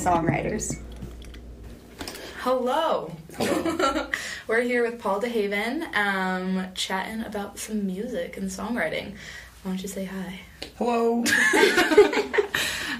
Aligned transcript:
for 0.00 0.10
songwriters. 0.10 0.78
Hello. 2.38 3.14
Hello. 3.36 4.10
We're 4.46 4.62
here 4.62 4.82
with 4.82 4.98
Paul 5.00 5.20
DeHaven, 5.20 5.94
um, 5.94 6.66
chatting 6.74 7.22
about 7.24 7.58
some 7.58 7.86
music 7.86 8.36
and 8.36 8.48
songwriting. 8.48 9.12
Why 9.62 9.72
don't 9.72 9.82
you 9.82 9.88
say 9.88 10.04
hi? 10.06 10.40
Hello. 10.76 11.24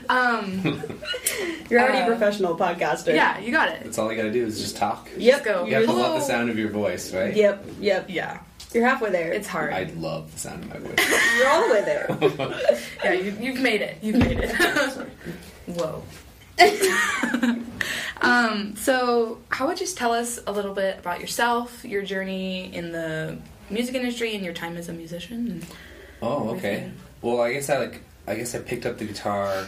Um, 0.08 0.60
You're 1.70 1.80
already 1.80 1.98
Uh, 1.98 2.02
a 2.02 2.06
professional 2.06 2.56
podcaster. 2.56 3.14
yeah, 3.14 3.38
you 3.38 3.52
got 3.52 3.68
it. 3.68 3.84
That's 3.84 3.96
all 3.96 4.10
you 4.10 4.16
gotta 4.16 4.32
do 4.32 4.44
is 4.44 4.60
just 4.60 4.76
talk. 4.76 5.08
Yep. 5.16 5.44
go. 5.44 5.64
You 5.66 5.74
have 5.76 5.84
to 5.84 5.92
love 5.92 6.14
the 6.18 6.26
sound 6.26 6.50
of 6.50 6.58
your 6.58 6.68
voice, 6.70 7.14
right? 7.14 7.32
Yep. 7.32 7.64
Yep. 7.78 8.06
Yeah, 8.08 8.40
You're 8.74 8.84
halfway 8.88 9.10
there. 9.10 9.30
it's 9.32 9.46
hard. 9.46 9.72
I 9.72 9.84
love 9.96 10.32
the 10.32 10.38
sound 10.40 10.64
of 10.64 10.68
my 10.70 10.78
voice. 10.80 11.38
You're 11.38 11.46
all 11.48 11.68
the 11.68 11.74
way 11.74 11.82
there. 11.82 12.80
yeah, 13.04 13.12
you, 13.12 13.36
you've 13.40 13.60
made 13.60 13.82
it. 13.82 13.98
You've 14.02 14.16
made 14.16 14.40
it. 14.40 14.50
Whoa. 15.66 16.02
um, 18.22 18.74
so, 18.76 19.38
how 19.48 19.66
would 19.66 19.80
you 19.80 19.86
just 19.86 19.96
tell 19.96 20.12
us 20.12 20.38
a 20.46 20.52
little 20.52 20.74
bit 20.74 20.98
about 20.98 21.20
yourself, 21.20 21.84
your 21.84 22.02
journey 22.02 22.74
in 22.74 22.92
the 22.92 23.38
music 23.70 23.94
industry, 23.94 24.34
and 24.34 24.44
your 24.44 24.54
time 24.54 24.76
as 24.76 24.88
a 24.88 24.92
musician? 24.92 25.64
Oh, 26.22 26.50
okay. 26.50 26.74
Everything. 26.76 26.94
Well, 27.22 27.40
I 27.40 27.52
guess 27.52 27.70
I 27.70 27.78
like. 27.78 28.02
I 28.26 28.34
guess 28.34 28.54
I 28.54 28.58
picked 28.60 28.86
up 28.86 28.98
the 28.98 29.04
guitar. 29.06 29.66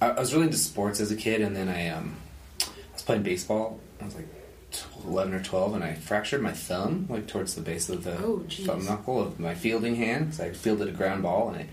I, 0.00 0.10
I 0.10 0.20
was 0.20 0.32
really 0.32 0.46
into 0.46 0.58
sports 0.58 1.00
as 1.00 1.10
a 1.10 1.16
kid, 1.16 1.40
and 1.40 1.56
then 1.56 1.68
I 1.68 1.88
um, 1.88 2.16
I 2.60 2.66
was 2.92 3.02
playing 3.02 3.22
baseball. 3.22 3.80
I 4.00 4.04
was 4.04 4.14
like 4.14 4.28
eleven 5.04 5.34
or 5.34 5.42
twelve, 5.42 5.74
and 5.74 5.82
I 5.82 5.94
fractured 5.94 6.42
my 6.42 6.52
thumb, 6.52 7.06
like 7.08 7.26
towards 7.26 7.54
the 7.54 7.62
base 7.62 7.88
of 7.88 8.04
the 8.04 8.16
Oh, 8.18 8.44
thumb 8.48 8.84
knuckle 8.84 9.20
of 9.20 9.40
my 9.40 9.54
fielding 9.54 9.96
hand. 9.96 10.26
Because 10.26 10.40
I 10.40 10.50
fielded 10.52 10.88
a 10.88 10.92
ground 10.92 11.22
ball, 11.22 11.48
and 11.50 11.62
it 11.62 11.68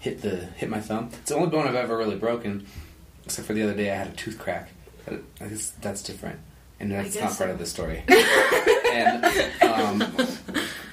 hit 0.00 0.22
the 0.22 0.36
hit 0.56 0.68
my 0.68 0.80
thumb. 0.80 1.10
It's 1.12 1.30
the 1.30 1.36
only 1.36 1.48
bone 1.50 1.66
I've 1.68 1.74
ever 1.74 1.96
really 1.96 2.16
broken, 2.16 2.66
except 3.26 3.46
for 3.46 3.52
the 3.52 3.62
other 3.62 3.74
day 3.74 3.92
I 3.92 3.96
had 3.96 4.08
a 4.08 4.12
tooth 4.12 4.38
crack. 4.38 4.70
But 5.04 5.22
I 5.40 5.48
guess 5.48 5.70
that's 5.82 6.02
different, 6.02 6.40
and 6.80 6.90
that's 6.90 7.14
not 7.14 7.32
so. 7.32 7.38
part 7.38 7.50
of 7.50 7.58
the 7.58 7.66
story. 7.66 8.02
and 8.08 9.24
um, 9.62 10.02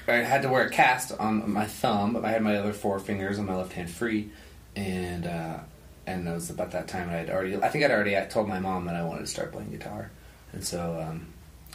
I 0.06 0.16
had 0.16 0.42
to 0.42 0.48
wear 0.48 0.66
a 0.66 0.70
cast 0.70 1.12
on 1.18 1.50
my 1.50 1.64
thumb. 1.64 2.12
but 2.12 2.24
I 2.24 2.30
had 2.30 2.42
my 2.42 2.56
other 2.56 2.72
four 2.72 2.98
fingers 2.98 3.38
on 3.38 3.46
my 3.46 3.56
left 3.56 3.72
hand 3.72 3.90
free, 3.90 4.30
and 4.76 5.26
uh, 5.26 5.58
and 6.06 6.28
it 6.28 6.32
was 6.32 6.50
about 6.50 6.72
that 6.72 6.86
time 6.86 7.08
I'd 7.08 7.30
already. 7.30 7.56
I 7.56 7.68
think 7.68 7.84
I'd 7.84 7.90
already 7.90 8.16
told 8.28 8.48
my 8.48 8.60
mom 8.60 8.84
that 8.86 8.94
I 8.94 9.02
wanted 9.02 9.22
to 9.22 9.26
start 9.26 9.52
playing 9.52 9.70
guitar, 9.70 10.10
and 10.52 10.62
so 10.62 11.04
um, 11.08 11.26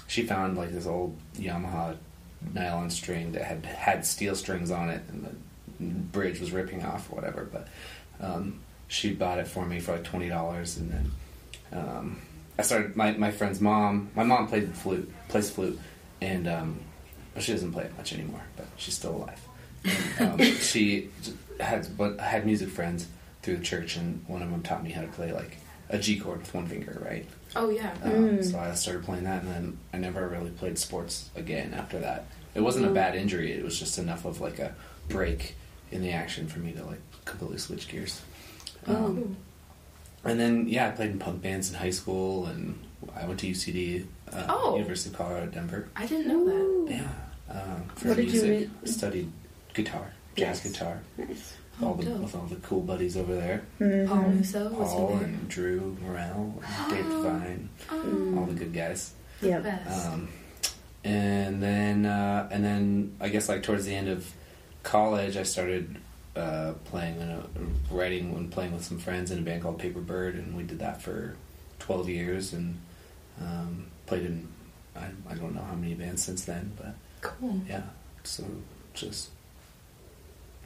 she 0.08 0.24
found 0.24 0.58
like 0.58 0.72
this 0.72 0.86
old 0.86 1.18
Yamaha 1.36 1.98
nylon 2.54 2.90
string 2.90 3.34
that 3.34 3.44
had 3.44 3.66
had 3.66 4.06
steel 4.06 4.36
strings 4.36 4.72
on 4.72 4.90
it, 4.90 5.02
and 5.10 5.26
the 5.26 5.86
bridge 5.86 6.40
was 6.40 6.52
ripping 6.52 6.84
off 6.86 7.12
or 7.12 7.16
whatever. 7.16 7.50
But 7.52 7.68
um, 8.22 8.62
she 8.90 9.14
bought 9.14 9.40
it 9.40 9.48
for 9.48 9.66
me 9.66 9.80
for 9.80 9.94
like 9.94 10.04
twenty 10.04 10.28
dollars, 10.28 10.76
and 10.78 10.92
then. 10.92 11.12
Um, 11.72 12.22
I 12.58 12.62
started 12.62 12.96
my, 12.98 13.12
my 13.14 13.32
friend's 13.32 13.62
mom. 13.62 14.10
My 14.16 14.24
mom 14.24 14.48
played 14.50 14.70
the 14.70 14.74
flute, 14.74 15.10
plays 15.30 15.50
flute, 15.50 15.80
and 16.20 16.46
um, 16.46 16.80
well, 17.34 17.42
she 17.42 17.54
doesn't 17.54 17.72
play 17.72 17.86
it 17.86 17.96
much 17.96 18.12
anymore, 18.12 18.42
but 18.58 18.66
she's 18.76 18.96
still 18.96 19.16
alive. 19.16 19.40
And, 20.20 20.42
um, 20.42 20.42
she 20.60 21.10
had 21.62 21.88
but 21.98 22.20
had 22.20 22.46
music 22.46 22.68
friends 22.68 23.08
through 23.44 23.58
the 23.58 23.64
church, 23.64 23.96
and 23.96 24.26
one 24.28 24.42
of 24.42 24.52
them 24.52 24.62
taught 24.62 24.84
me 24.84 24.90
how 24.92 25.02
to 25.02 25.08
play 25.08 25.32
like 25.32 25.56
a 25.90 25.98
G 25.98 26.20
chord 26.20 26.40
with 26.40 26.54
one 26.54 26.68
finger, 26.68 27.02
right? 27.06 27.26
Oh, 27.56 27.70
yeah. 27.70 27.94
Um, 28.04 28.44
So 28.44 28.60
I 28.60 28.74
started 28.74 29.06
playing 29.06 29.24
that, 29.24 29.44
and 29.44 29.52
then 29.52 29.78
I 29.94 29.98
never 29.98 30.28
really 30.28 30.50
played 30.52 30.78
sports 30.78 31.30
again 31.38 31.74
after 31.74 31.98
that. 32.00 32.26
It 32.56 32.62
wasn't 32.62 32.88
a 32.88 32.90
bad 32.90 33.16
injury; 33.16 33.54
it 33.54 33.64
was 33.64 33.80
just 33.80 33.98
enough 33.98 34.26
of 34.26 34.42
like 34.42 34.60
a 34.60 34.76
break 35.08 35.56
in 35.92 36.02
the 36.02 36.12
action 36.12 36.48
for 36.48 36.60
me 36.60 36.74
to 36.74 36.84
like 36.84 37.00
completely 37.24 37.58
switch 37.58 37.88
gears. 37.88 38.22
Um, 38.90 39.38
and 40.24 40.40
then 40.40 40.68
yeah, 40.68 40.88
I 40.88 40.92
played 40.92 41.12
in 41.12 41.20
punk 41.20 41.42
bands 41.42 41.70
in 41.70 41.76
high 41.76 41.90
school, 41.92 42.46
and 42.48 42.78
I 43.16 43.26
went 43.26 43.40
to 43.42 43.48
UCD, 43.48 44.06
uh, 44.34 44.46
Oh. 44.50 44.74
University 44.76 45.10
of 45.12 45.18
Colorado, 45.18 45.48
Denver. 45.48 45.88
I 45.96 46.06
didn't 46.06 46.28
know 46.28 46.46
that. 46.88 46.92
Yeah, 46.96 47.56
um, 47.62 47.84
for 47.96 48.10
What 48.10 48.18
did 48.18 48.26
you 48.34 48.42
music, 48.42 48.70
studied 48.86 49.32
guitar, 49.74 50.12
jazz 50.36 50.64
Nice. 50.64 50.74
guitar, 50.74 51.00
Nice. 51.18 51.54
all 51.82 51.96
Oh, 51.98 52.04
the, 52.04 52.12
with 52.12 52.36
all 52.36 52.46
the 52.48 52.56
cool 52.58 52.82
buddies 52.82 53.16
over 53.16 53.34
there, 53.36 53.62
Mm-hmm. 53.80 54.08
Paul 54.12 54.30
Musso 54.30 54.70
was 54.70 54.90
Paul 54.92 55.08
he 55.08 55.16
there? 55.16 55.24
and 55.26 55.48
Drew 55.50 55.98
Morel, 56.02 56.62
and 56.66 56.90
Dave 56.92 57.06
Devine, 57.06 57.70
Oh, 57.92 58.40
all 58.40 58.46
the 58.46 58.54
good 58.54 58.74
guys. 58.74 59.14
Yep. 59.42 59.64
best. 59.64 60.08
Um, 60.08 60.28
and 61.06 61.64
then 61.64 62.06
uh, 62.06 62.50
and 62.52 62.64
then 62.66 63.16
I 63.22 63.30
guess 63.30 63.48
like 63.48 63.64
towards 63.64 63.86
the 63.86 63.96
end 63.96 64.10
of 64.10 64.30
college, 64.84 65.38
I 65.38 65.44
started 65.44 65.96
uh, 66.36 66.74
playing 66.86 67.20
in 67.20 67.30
a, 67.30 67.44
writing 67.92 68.34
and 68.36 68.52
playing 68.52 68.74
with 68.74 68.84
some 68.84 69.00
friends 69.00 69.32
in 69.32 69.40
a 69.40 69.42
band 69.42 69.64
called 69.64 69.80
Paper 69.80 70.02
Bird, 70.02 70.36
and 70.36 70.56
we 70.56 70.64
did 70.64 70.80
that 70.80 71.02
for 71.02 71.36
twelve 71.80 72.10
years 72.10 72.54
and 72.54 72.80
um, 73.42 73.88
played 74.06 74.26
in 74.26 74.48
I, 74.96 75.08
I 75.30 75.34
don't 75.36 75.56
know 75.56 75.62
how 75.62 75.76
many 75.76 75.94
bands 75.94 76.24
since 76.24 76.46
then, 76.46 76.72
but 76.78 76.96
cool. 77.22 77.62
yeah, 77.68 77.84
so 78.24 78.44
just 78.94 79.30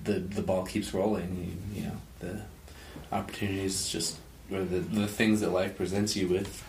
the 0.04 0.14
the 0.14 0.42
ball 0.42 0.66
keeps 0.66 0.94
rolling. 0.94 1.58
You, 1.74 1.82
you 1.82 1.88
know 1.88 1.98
the 2.20 2.42
opportunities 3.12 3.90
just 3.90 4.18
or 4.52 4.64
the 4.64 4.80
the 4.80 5.08
things 5.08 5.42
that 5.42 5.52
life 5.52 5.78
presents 5.78 6.16
you 6.16 6.28
with 6.28 6.64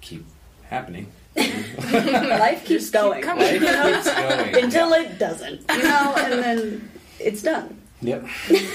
keep 0.00 0.24
happening. 0.64 1.10
Life 1.36 2.64
keeps 2.64 2.90
going. 2.90 3.22
coming. 3.22 3.60
Life 3.62 4.04
keeps 4.04 4.14
going. 4.14 4.56
Until 4.64 4.92
it 4.92 5.18
doesn't. 5.18 5.62
You 5.68 5.82
know, 5.82 6.14
and 6.16 6.32
then 6.32 6.90
it's 7.18 7.42
done. 7.42 7.80
Yep. 8.04 8.26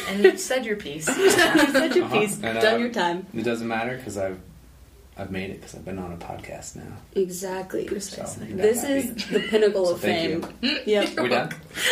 And 0.09 0.23
you 0.23 0.37
said 0.37 0.65
your 0.65 0.75
piece. 0.75 1.07
You've 1.17 1.31
said 1.33 1.95
your 1.95 2.05
Uh-huh. 2.05 2.19
piece, 2.19 2.35
And, 2.41 2.57
uh, 2.57 2.61
done 2.61 2.79
your 2.79 2.89
time. 2.89 3.25
It 3.33 3.43
doesn't 3.43 3.67
matter 3.67 3.95
because 3.97 4.17
I've 4.17 4.39
I've 5.17 5.31
made 5.31 5.49
it 5.49 5.59
because 5.59 5.75
I've 5.75 5.83
been 5.83 5.99
on 5.99 6.13
a 6.13 6.17
podcast 6.17 6.77
now. 6.77 6.93
Exactly. 7.13 7.85
So 7.99 8.23
This 8.39 8.81
happy. 8.83 8.93
is 8.93 9.27
the 9.27 9.39
pinnacle 9.49 9.85
So 9.87 9.95
of 9.95 9.99
thank 10.01 10.45
fame. 10.61 10.79
Yep. 10.85 11.17
Are 11.17 11.23
we 11.23 11.29
done? 11.29 11.49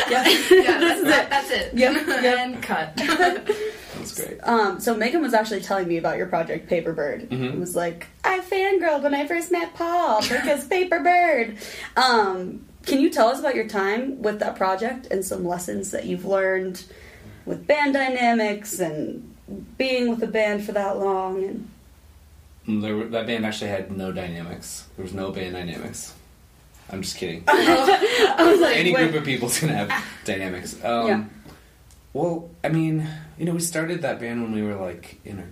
Yep. 0.10 0.26
yeah, 0.50 0.80
that's, 0.80 1.04
that, 1.04 1.30
that's 1.30 1.52
it. 1.52 1.74
Yep, 1.74 2.08
yep. 2.08 2.38
and 2.40 2.64
cut. 2.64 2.94
That's 2.96 4.16
great. 4.26 4.40
Um, 4.44 4.80
so 4.80 4.96
Megan 4.96 5.22
was 5.22 5.34
actually 5.34 5.60
telling 5.60 5.90
me 5.90 5.98
about 5.98 6.18
your 6.18 6.28
project 6.28 6.70
Paper 6.70 6.94
Bird. 6.94 7.30
Mhm. 7.30 7.54
It 7.56 7.60
was 7.60 7.76
like, 7.76 8.08
I 8.24 8.40
fangirled 8.40 9.04
when 9.04 9.14
I 9.14 9.28
first 9.28 9.52
met 9.52 9.74
Paul 9.74 10.22
because 10.22 10.66
Paper 10.66 11.00
Bird. 11.02 11.58
Um, 11.98 12.66
can 12.86 13.02
you 13.02 13.10
tell 13.10 13.28
us 13.28 13.42
about 13.42 13.56
your 13.56 13.68
time 13.68 14.22
with 14.22 14.40
that 14.40 14.56
project 14.56 15.08
and 15.12 15.26
some 15.26 15.46
lessons 15.46 15.92
that 15.92 16.06
you've 16.06 16.24
learned 16.24 16.82
with 17.48 17.66
band 17.66 17.94
dynamics 17.94 18.80
and 18.80 19.36
being 19.78 20.10
with 20.10 20.22
a 20.22 20.28
band 20.28 20.64
for 20.66 20.74
that 20.74 20.98
long? 21.00 21.68
And 22.68 22.84
There, 22.84 22.96
were- 22.96 23.06
that 23.08 23.26
band 23.26 23.46
actually 23.46 23.70
had 23.72 23.96
no 23.96 24.12
dynamics. 24.12 24.86
There 24.96 25.04
was 25.04 25.14
no 25.14 25.32
band 25.32 25.54
dynamics. 25.54 26.14
I'm 26.92 27.02
just 27.02 27.18
kidding. 27.18 27.44
I 27.48 28.36
was 28.52 28.60
like, 28.62 28.78
Any 28.78 28.94
wait, 28.94 29.10
group 29.12 29.16
of 29.22 29.26
people's 29.26 29.60
gonna 29.60 29.74
have 29.76 30.06
dynamics. 30.26 30.76
Um, 30.84 31.08
Yeah. 31.08 31.24
Well, 32.14 32.50
I 32.64 32.70
mean, 32.70 33.08
you 33.38 33.46
know, 33.46 33.54
we 33.54 33.60
started 33.60 34.02
that 34.04 34.20
band 34.20 34.42
when 34.42 34.52
we 34.54 34.62
were 34.64 34.76
like 34.76 35.20
in 35.26 35.40
our 35.40 35.46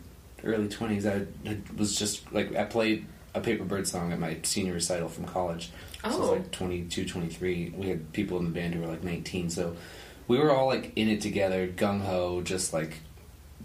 early 0.54 0.68
twenties. 0.70 1.06
I, 1.06 1.26
I 1.46 1.58
was 1.78 1.96
just 1.98 2.32
like 2.34 2.56
I 2.56 2.64
played 2.64 3.06
a 3.36 3.42
Paper 3.42 3.66
Bird 3.66 3.88
song 3.88 4.12
at 4.14 4.20
my 4.20 4.38
senior 4.44 4.74
recital 4.74 5.10
from 5.10 5.26
college. 5.26 5.68
So 6.02 6.06
I 6.06 6.08
was 6.08 6.30
Oh. 6.30 6.32
like 6.34 6.52
22, 6.52 7.06
23. 7.06 7.74
We 7.76 7.90
had 7.90 8.14
people 8.14 8.38
in 8.40 8.46
the 8.46 8.52
band 8.52 8.74
who 8.74 8.82
were 8.82 8.88
like 8.88 9.04
19. 9.04 9.50
So 9.50 9.76
we 10.28 10.38
were 10.40 10.52
all 10.52 10.68
like 10.68 10.92
in 10.96 11.08
it 11.10 11.22
together, 11.22 11.68
gung 11.68 12.02
ho, 12.02 12.42
just 12.42 12.74
like 12.74 13.00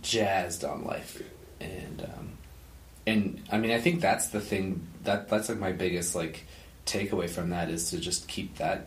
jazzed 0.02 0.64
on 0.64 0.84
life. 0.84 1.22
And 1.60 2.02
um, 2.02 2.30
and 3.06 3.42
I 3.50 3.58
mean, 3.58 3.70
I 3.70 3.80
think 3.80 4.00
that's 4.00 4.28
the 4.28 4.40
thing 4.40 4.86
that 5.04 5.28
that's 5.28 5.48
like 5.48 5.58
my 5.58 5.72
biggest 5.72 6.14
like 6.14 6.44
takeaway 6.86 7.28
from 7.28 7.50
that 7.50 7.70
is 7.70 7.90
to 7.90 7.98
just 7.98 8.26
keep 8.28 8.56
that 8.58 8.86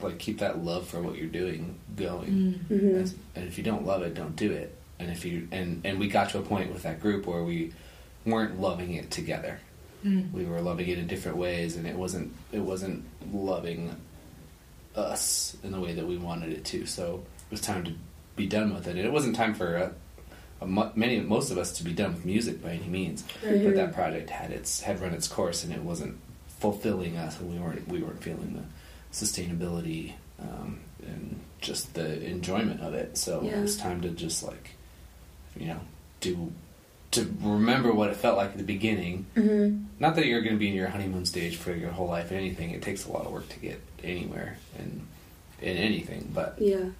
like 0.00 0.18
keep 0.18 0.38
that 0.40 0.62
love 0.62 0.86
for 0.86 1.00
what 1.00 1.16
you're 1.16 1.26
doing 1.28 1.78
going. 1.96 2.60
Mhm. 2.70 3.02
As- 3.02 3.14
And 3.34 3.46
if 3.48 3.56
you 3.58 3.64
don't 3.64 3.86
love 3.86 4.02
it, 4.02 4.14
don't 4.14 4.36
do 4.36 4.52
it. 4.52 4.74
And 4.98 5.10
if 5.10 5.24
you 5.24 5.48
and 5.52 5.80
and 5.84 5.98
we 5.98 6.08
got 6.08 6.30
to 6.30 6.38
a 6.38 6.42
point 6.42 6.72
with 6.72 6.82
that 6.82 7.00
group 7.00 7.26
where 7.26 7.42
we 7.42 7.72
weren't 8.24 8.60
loving 8.60 8.94
it 8.94 9.10
together. 9.10 9.60
Mm. 10.04 10.30
We 10.32 10.44
were 10.44 10.60
loving 10.60 10.88
it 10.88 10.98
in 10.98 11.06
different 11.06 11.38
ways, 11.38 11.76
and 11.76 11.86
it 11.86 11.96
wasn't 11.96 12.32
it 12.52 12.60
wasn't 12.60 13.04
loving 13.32 13.94
us 14.96 15.56
in 15.62 15.72
the 15.72 15.80
way 15.80 15.92
that 15.94 16.06
we 16.06 16.16
wanted 16.16 16.52
it 16.52 16.64
to. 16.66 16.86
So 16.86 17.22
it 17.48 17.50
was 17.52 17.60
time 17.60 17.84
to 17.84 17.92
be 18.36 18.46
done 18.46 18.74
with 18.74 18.86
it. 18.86 18.96
And 18.96 19.00
it 19.06 19.12
wasn't 19.12 19.36
time 19.36 19.54
for 19.54 19.76
a, 19.76 19.92
a 20.60 20.66
many 20.94 21.20
most 21.20 21.50
of 21.50 21.58
us 21.58 21.72
to 21.78 21.84
be 21.84 21.92
done 21.92 22.14
with 22.14 22.24
music 22.24 22.62
by 22.62 22.70
any 22.70 22.86
means. 22.88 23.24
But 23.42 23.74
that 23.76 23.94
project 23.94 24.30
had 24.30 24.50
its 24.50 24.80
had 24.80 25.00
run 25.00 25.12
its 25.12 25.28
course, 25.28 25.64
and 25.64 25.72
it 25.72 25.82
wasn't 25.82 26.18
fulfilling 26.60 27.16
us, 27.16 27.38
and 27.38 27.52
we 27.52 27.58
weren't 27.58 27.86
we 27.88 28.02
weren't 28.02 28.22
feeling 28.22 28.54
the 28.54 29.16
sustainability 29.16 30.12
um, 30.40 30.80
and 31.02 31.40
just 31.60 31.94
the 31.94 32.22
enjoyment 32.26 32.80
of 32.80 32.94
it. 32.94 33.16
So 33.16 33.42
Yeah. 33.42 33.58
it 33.58 33.62
was 33.62 33.76
time 33.76 34.00
to 34.02 34.10
just 34.10 34.42
like 34.42 34.70
you 35.58 35.66
know 35.68 35.80
do 36.20 36.52
to 37.12 37.34
remember 37.40 37.92
what 37.92 38.10
it 38.10 38.16
felt 38.16 38.36
like 38.36 38.50
at 38.50 38.58
the 38.58 38.64
beginning. 38.64 39.26
Mhm. 39.36 39.84
Not 40.00 40.16
that 40.16 40.26
you're 40.26 40.42
going 40.42 40.54
to 40.54 40.58
be 40.58 40.68
in 40.68 40.74
your 40.74 40.88
honeymoon 40.88 41.24
stage 41.24 41.56
for 41.56 41.72
your 41.74 41.90
whole 41.90 42.08
life. 42.08 42.30
or 42.30 42.34
Anything 42.34 42.70
it 42.70 42.82
takes 42.82 43.06
a 43.06 43.12
lot 43.12 43.24
of 43.26 43.32
work 43.32 43.48
to 43.50 43.58
get 43.60 43.80
anywhere 44.04 44.58
and 44.78 45.06
in 45.60 45.76
anything, 45.76 46.30
but 46.34 46.56
Yeah. 46.60 46.90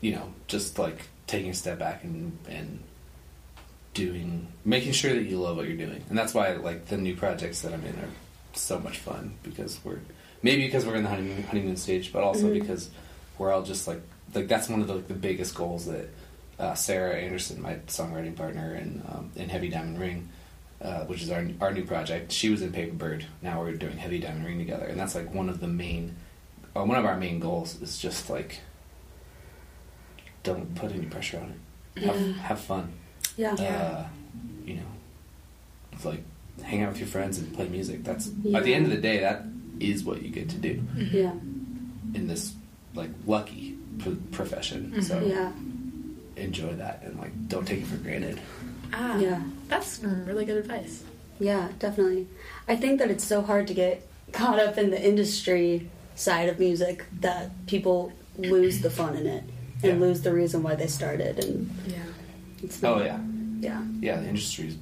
you 0.00 0.12
know, 0.12 0.32
just 0.48 0.78
like 0.78 1.08
taking 1.26 1.50
a 1.50 1.54
step 1.54 1.78
back 1.78 2.04
and 2.04 2.36
and 2.48 2.80
doing, 3.94 4.48
making 4.64 4.92
sure 4.92 5.14
that 5.14 5.24
you 5.24 5.40
love 5.40 5.56
what 5.56 5.66
you're 5.66 5.76
doing, 5.76 6.04
and 6.08 6.18
that's 6.18 6.34
why 6.34 6.52
like 6.54 6.86
the 6.86 6.96
new 6.96 7.16
projects 7.16 7.62
that 7.62 7.72
I'm 7.72 7.84
in 7.84 7.94
are 7.94 8.08
so 8.54 8.78
much 8.78 8.98
fun 8.98 9.34
because 9.42 9.78
we're 9.84 10.00
maybe 10.42 10.66
because 10.66 10.84
we're 10.84 10.96
in 10.96 11.02
the 11.04 11.08
honeymoon, 11.08 11.42
honeymoon 11.44 11.76
stage, 11.76 12.12
but 12.12 12.22
also 12.22 12.48
Mhm. 12.50 12.54
because 12.60 12.90
we're 13.38 13.52
all 13.52 13.62
just 13.62 13.86
like 13.88 14.00
like 14.34 14.48
that's 14.48 14.68
one 14.68 14.80
of 14.80 14.86
the, 14.88 14.94
like, 14.96 15.08
the 15.08 15.14
biggest 15.14 15.54
goals 15.54 15.86
that 15.86 16.08
uh, 16.58 16.74
Sarah 16.74 17.16
Anderson, 17.16 17.60
my 17.62 17.74
songwriting 17.86 18.34
partner 18.36 18.74
in 18.74 19.02
um, 19.08 19.30
in 19.36 19.48
Heavy 19.48 19.68
Diamond 19.68 19.98
Ring, 20.00 20.28
uh, 20.82 21.04
which 21.04 21.22
is 21.22 21.30
our 21.30 21.46
our 21.60 21.72
new 21.72 21.84
project. 21.84 22.32
She 22.32 22.48
was 22.50 22.62
in 22.62 22.72
Paper 22.72 22.94
Bird. 22.94 23.26
Now 23.42 23.60
we're 23.60 23.72
doing 23.72 23.96
Heavy 23.96 24.18
Diamond 24.18 24.44
Ring 24.44 24.58
together, 24.58 24.86
and 24.86 24.98
that's 24.98 25.14
like 25.14 25.32
one 25.34 25.48
of 25.48 25.60
the 25.60 25.68
main, 25.68 26.16
uh, 26.76 26.84
one 26.84 26.98
of 26.98 27.04
our 27.04 27.16
main 27.16 27.40
goals 27.40 27.80
is 27.82 27.98
just 27.98 28.28
like 28.30 28.60
don't 30.42 30.74
put 30.74 30.92
any 30.92 31.06
pressure 31.06 31.38
on 31.38 31.50
it. 31.96 32.04
Have, 32.04 32.20
Yeah. 32.20 32.32
have 32.34 32.60
fun. 32.60 32.92
Yeah. 33.36 33.54
Yeah. 33.58 33.76
Uh, 33.82 34.06
you 34.64 34.74
know, 34.76 34.82
it's 35.92 36.04
like 36.04 36.22
hang 36.62 36.82
out 36.82 36.90
with 36.90 36.98
your 36.98 37.08
friends 37.08 37.38
and 37.38 37.52
play 37.54 37.68
music. 37.68 38.04
That's 38.04 38.30
Yeah. 38.42 38.58
at 38.58 38.64
the 38.64 38.74
end 38.74 38.86
of 38.86 38.90
the 38.92 39.00
day, 39.00 39.20
that 39.20 39.44
is 39.80 40.04
what 40.04 40.22
you 40.22 40.30
get 40.30 40.48
to 40.50 40.56
do 40.56 40.82
Yeah. 41.12 41.32
in 42.14 42.28
this 42.28 42.54
like 42.94 43.10
lucky 43.26 43.76
p- 43.98 44.16
profession. 44.30 45.02
So 45.02 45.20
Yeah. 45.20 45.52
enjoy 46.36 46.74
that 46.76 47.02
and 47.04 47.18
like 47.18 47.48
don't 47.48 47.66
take 47.66 47.80
it 47.80 47.86
for 47.86 47.96
granted. 47.96 48.40
Ah, 48.92 49.18
Yeah. 49.18 49.40
That's 49.68 50.00
really 50.02 50.44
good 50.44 50.56
advice. 50.58 51.02
Yeah, 51.38 51.68
definitely. 51.78 52.26
I 52.68 52.76
think 52.76 52.98
that 53.00 53.10
it's 53.10 53.24
so 53.24 53.42
hard 53.42 53.66
to 53.68 53.74
get 53.74 54.06
caught 54.32 54.58
up 54.58 54.78
in 54.78 54.90
the 54.90 55.00
industry 55.02 55.90
side 56.14 56.48
of 56.48 56.58
music 56.58 57.04
that 57.20 57.50
people 57.66 58.12
lose 58.38 58.80
the 58.80 58.90
fun 58.90 59.16
in 59.16 59.26
it 59.26 59.44
and 59.82 59.92
Yeah. 60.00 60.06
lose 60.06 60.22
the 60.22 60.32
reason 60.32 60.62
why 60.62 60.74
they 60.76 60.86
started. 60.86 61.44
And 61.44 61.70
Yeah. 61.86 61.98
it's 62.62 62.82
Oh 62.82 63.02
yeah, 63.02 63.18
yeah, 63.60 63.82
yeah. 64.00 64.20
The 64.20 64.28
industry 64.28 64.68
is 64.68 64.76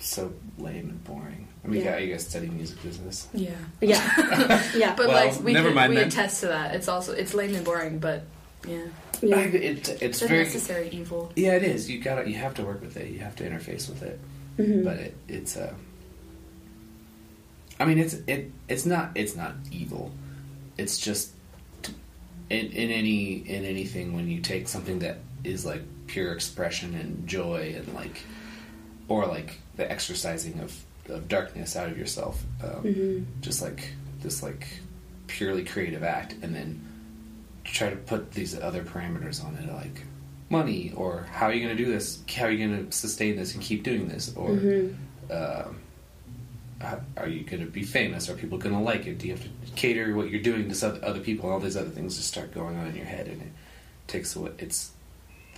so 0.00 0.32
lame 0.58 0.88
and 0.90 1.04
boring. 1.04 1.46
I 1.64 1.68
mean, 1.68 1.82
Yeah. 1.84 1.90
yeah. 1.96 1.98
you 1.98 2.12
guys 2.12 2.26
study 2.26 2.46
music 2.48 2.82
business. 2.82 3.26
Yeah. 3.34 3.50
yeah, 3.80 4.62
yeah. 4.76 4.94
But 4.96 5.08
Well, 5.08 5.26
like 5.28 5.40
we 5.44 5.52
never 5.52 5.68
could, 5.68 5.74
mind 5.74 5.90
we 5.90 5.96
then. 5.96 6.08
attest 6.08 6.40
to 6.40 6.46
that. 6.48 6.74
It's 6.74 6.88
also 6.88 7.12
it's 7.12 7.34
lame 7.34 7.54
and 7.54 7.64
boring, 7.64 7.98
but 7.98 8.22
yeah, 8.66 8.86
I, 9.22 9.26
it, 9.26 9.54
it's 9.54 9.88
it's 9.88 10.20
very 10.22 10.44
necessary 10.44 10.88
evil. 10.92 11.32
yeah. 11.36 11.54
It 11.56 11.62
is. 11.62 11.88
You 11.90 11.98
gotta 12.00 12.28
you 12.28 12.36
have 12.36 12.54
to 12.54 12.64
work 12.64 12.80
with 12.80 12.96
it. 12.96 13.10
You 13.10 13.20
have 13.20 13.36
to 13.36 13.44
interface 13.48 13.88
with 13.88 14.02
it. 14.02 14.18
Mhm. 14.58 14.84
But 14.84 14.96
it, 14.98 15.16
it's 15.28 15.56
uh, 15.56 15.72
I 17.80 17.84
mean, 17.84 17.98
it's 17.98 18.14
it 18.26 18.50
it's 18.68 18.84
not 18.86 19.10
it's 19.14 19.36
not 19.36 19.54
evil. 19.70 20.10
It's 20.76 20.98
just 20.98 21.32
in 22.50 22.66
in 22.66 22.90
any 22.90 23.34
in 23.48 23.64
anything 23.64 24.14
when 24.14 24.28
you 24.28 24.40
take 24.40 24.68
something 24.68 24.98
that 25.00 25.18
is 25.44 25.64
like 25.64 25.82
pure 26.06 26.32
expression 26.32 26.94
and 26.94 27.26
joy 27.28 27.74
and 27.76 27.94
like 27.94 28.22
or 29.08 29.26
like 29.26 29.58
the 29.76 29.90
exercising 29.90 30.58
of 30.60 30.76
of 31.08 31.28
darkness 31.28 31.76
out 31.76 31.88
of 31.88 31.96
yourself, 31.96 32.42
um, 32.62 32.82
Mhm. 32.82 33.24
just 33.40 33.62
like 33.62 33.92
this 34.22 34.42
like 34.42 34.66
purely 35.26 35.64
creative 35.64 36.02
act, 36.02 36.34
and 36.42 36.54
then 36.54 36.80
try 37.72 37.90
to 37.90 37.96
put 37.96 38.32
these 38.32 38.58
other 38.58 38.82
parameters 38.82 39.44
on 39.44 39.54
it, 39.56 39.72
like 39.72 40.02
money 40.50 40.92
or 40.96 41.26
how 41.30 41.46
are 41.46 41.52
you 41.52 41.62
going 41.64 41.76
to 41.76 41.84
do 41.84 41.90
this? 41.90 42.20
How 42.34 42.44
are 42.46 42.50
you 42.50 42.66
going 42.66 42.86
to 42.86 42.92
sustain 42.92 43.36
this 43.36 43.54
and 43.54 43.62
keep 43.62 43.82
doing 43.82 44.08
this? 44.08 44.32
Or 44.34 44.50
Mhm. 44.50 44.94
um, 45.30 45.76
are 47.16 47.28
you 47.28 47.44
going 47.44 47.60
to 47.64 47.70
be 47.70 47.82
famous? 47.82 48.28
Are 48.30 48.34
people 48.34 48.56
going 48.56 48.74
to 48.74 48.80
like 48.80 49.06
it? 49.06 49.18
Do 49.18 49.26
you 49.26 49.34
have 49.34 49.42
to 49.42 49.50
cater 49.76 50.14
what 50.14 50.30
you're 50.30 50.40
doing 50.42 50.70
to 50.72 51.06
other 51.06 51.20
people? 51.20 51.46
And 51.46 51.54
all 51.54 51.60
these 51.60 51.76
other 51.76 51.90
things 51.90 52.16
just 52.16 52.28
start 52.28 52.54
going 52.54 52.76
on 52.76 52.86
in 52.86 52.96
your 52.96 53.04
head, 53.04 53.26
and 53.28 53.42
it 53.42 53.48
takes 54.06 54.34
away. 54.36 54.52
It's 54.58 54.92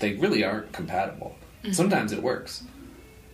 they 0.00 0.14
really 0.14 0.42
aren't 0.44 0.72
compatible. 0.72 1.36
Sometimes 1.72 2.10
it 2.12 2.22
works, 2.22 2.64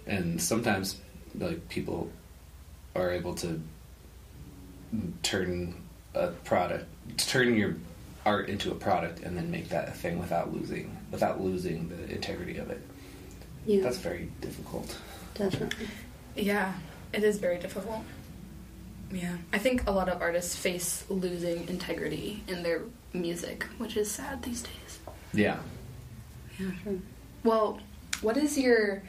and 0.06 0.42
sometimes 0.42 1.00
like 1.38 1.68
people 1.68 2.10
are 2.96 3.12
able 3.12 3.34
to 3.36 3.60
turn 5.22 5.74
a 6.14 6.28
product, 6.28 6.86
turn 7.18 7.56
your 7.56 7.76
art 8.26 8.48
into 8.50 8.70
a 8.72 8.74
product, 8.74 9.20
and 9.20 9.36
then 9.36 9.50
make 9.50 9.68
that 9.70 9.88
a 9.88 9.92
thing 9.92 10.18
without 10.18 10.52
losing 10.52 10.94
without 11.10 11.40
losing 11.40 11.88
the 11.88 12.12
integrity 12.12 12.58
of 12.58 12.68
it. 12.70 12.82
yeah, 13.64 13.82
That's 13.82 13.98
very 13.98 14.28
difficult. 14.40 14.98
definitely. 15.34 15.86
Yeah, 16.34 16.74
it 17.14 17.22
is 17.24 17.38
very 17.38 17.58
difficult. 17.58 18.02
Yeah, 19.12 19.36
I 19.52 19.58
think 19.58 19.86
a 19.86 19.92
lot 19.92 20.08
of 20.08 20.20
artists 20.20 20.56
face 20.56 21.04
losing 21.08 21.68
integrity 21.68 22.42
in 22.48 22.62
their 22.64 22.82
music, 23.12 23.62
which 23.78 23.96
is 23.96 24.10
sad 24.10 24.42
these 24.42 24.62
days. 24.62 24.98
Yeah. 25.32 25.58
Sure. 26.58 26.72
Well, 27.44 27.78
what 28.20 28.36
is 28.36 28.58
your. 28.58 29.02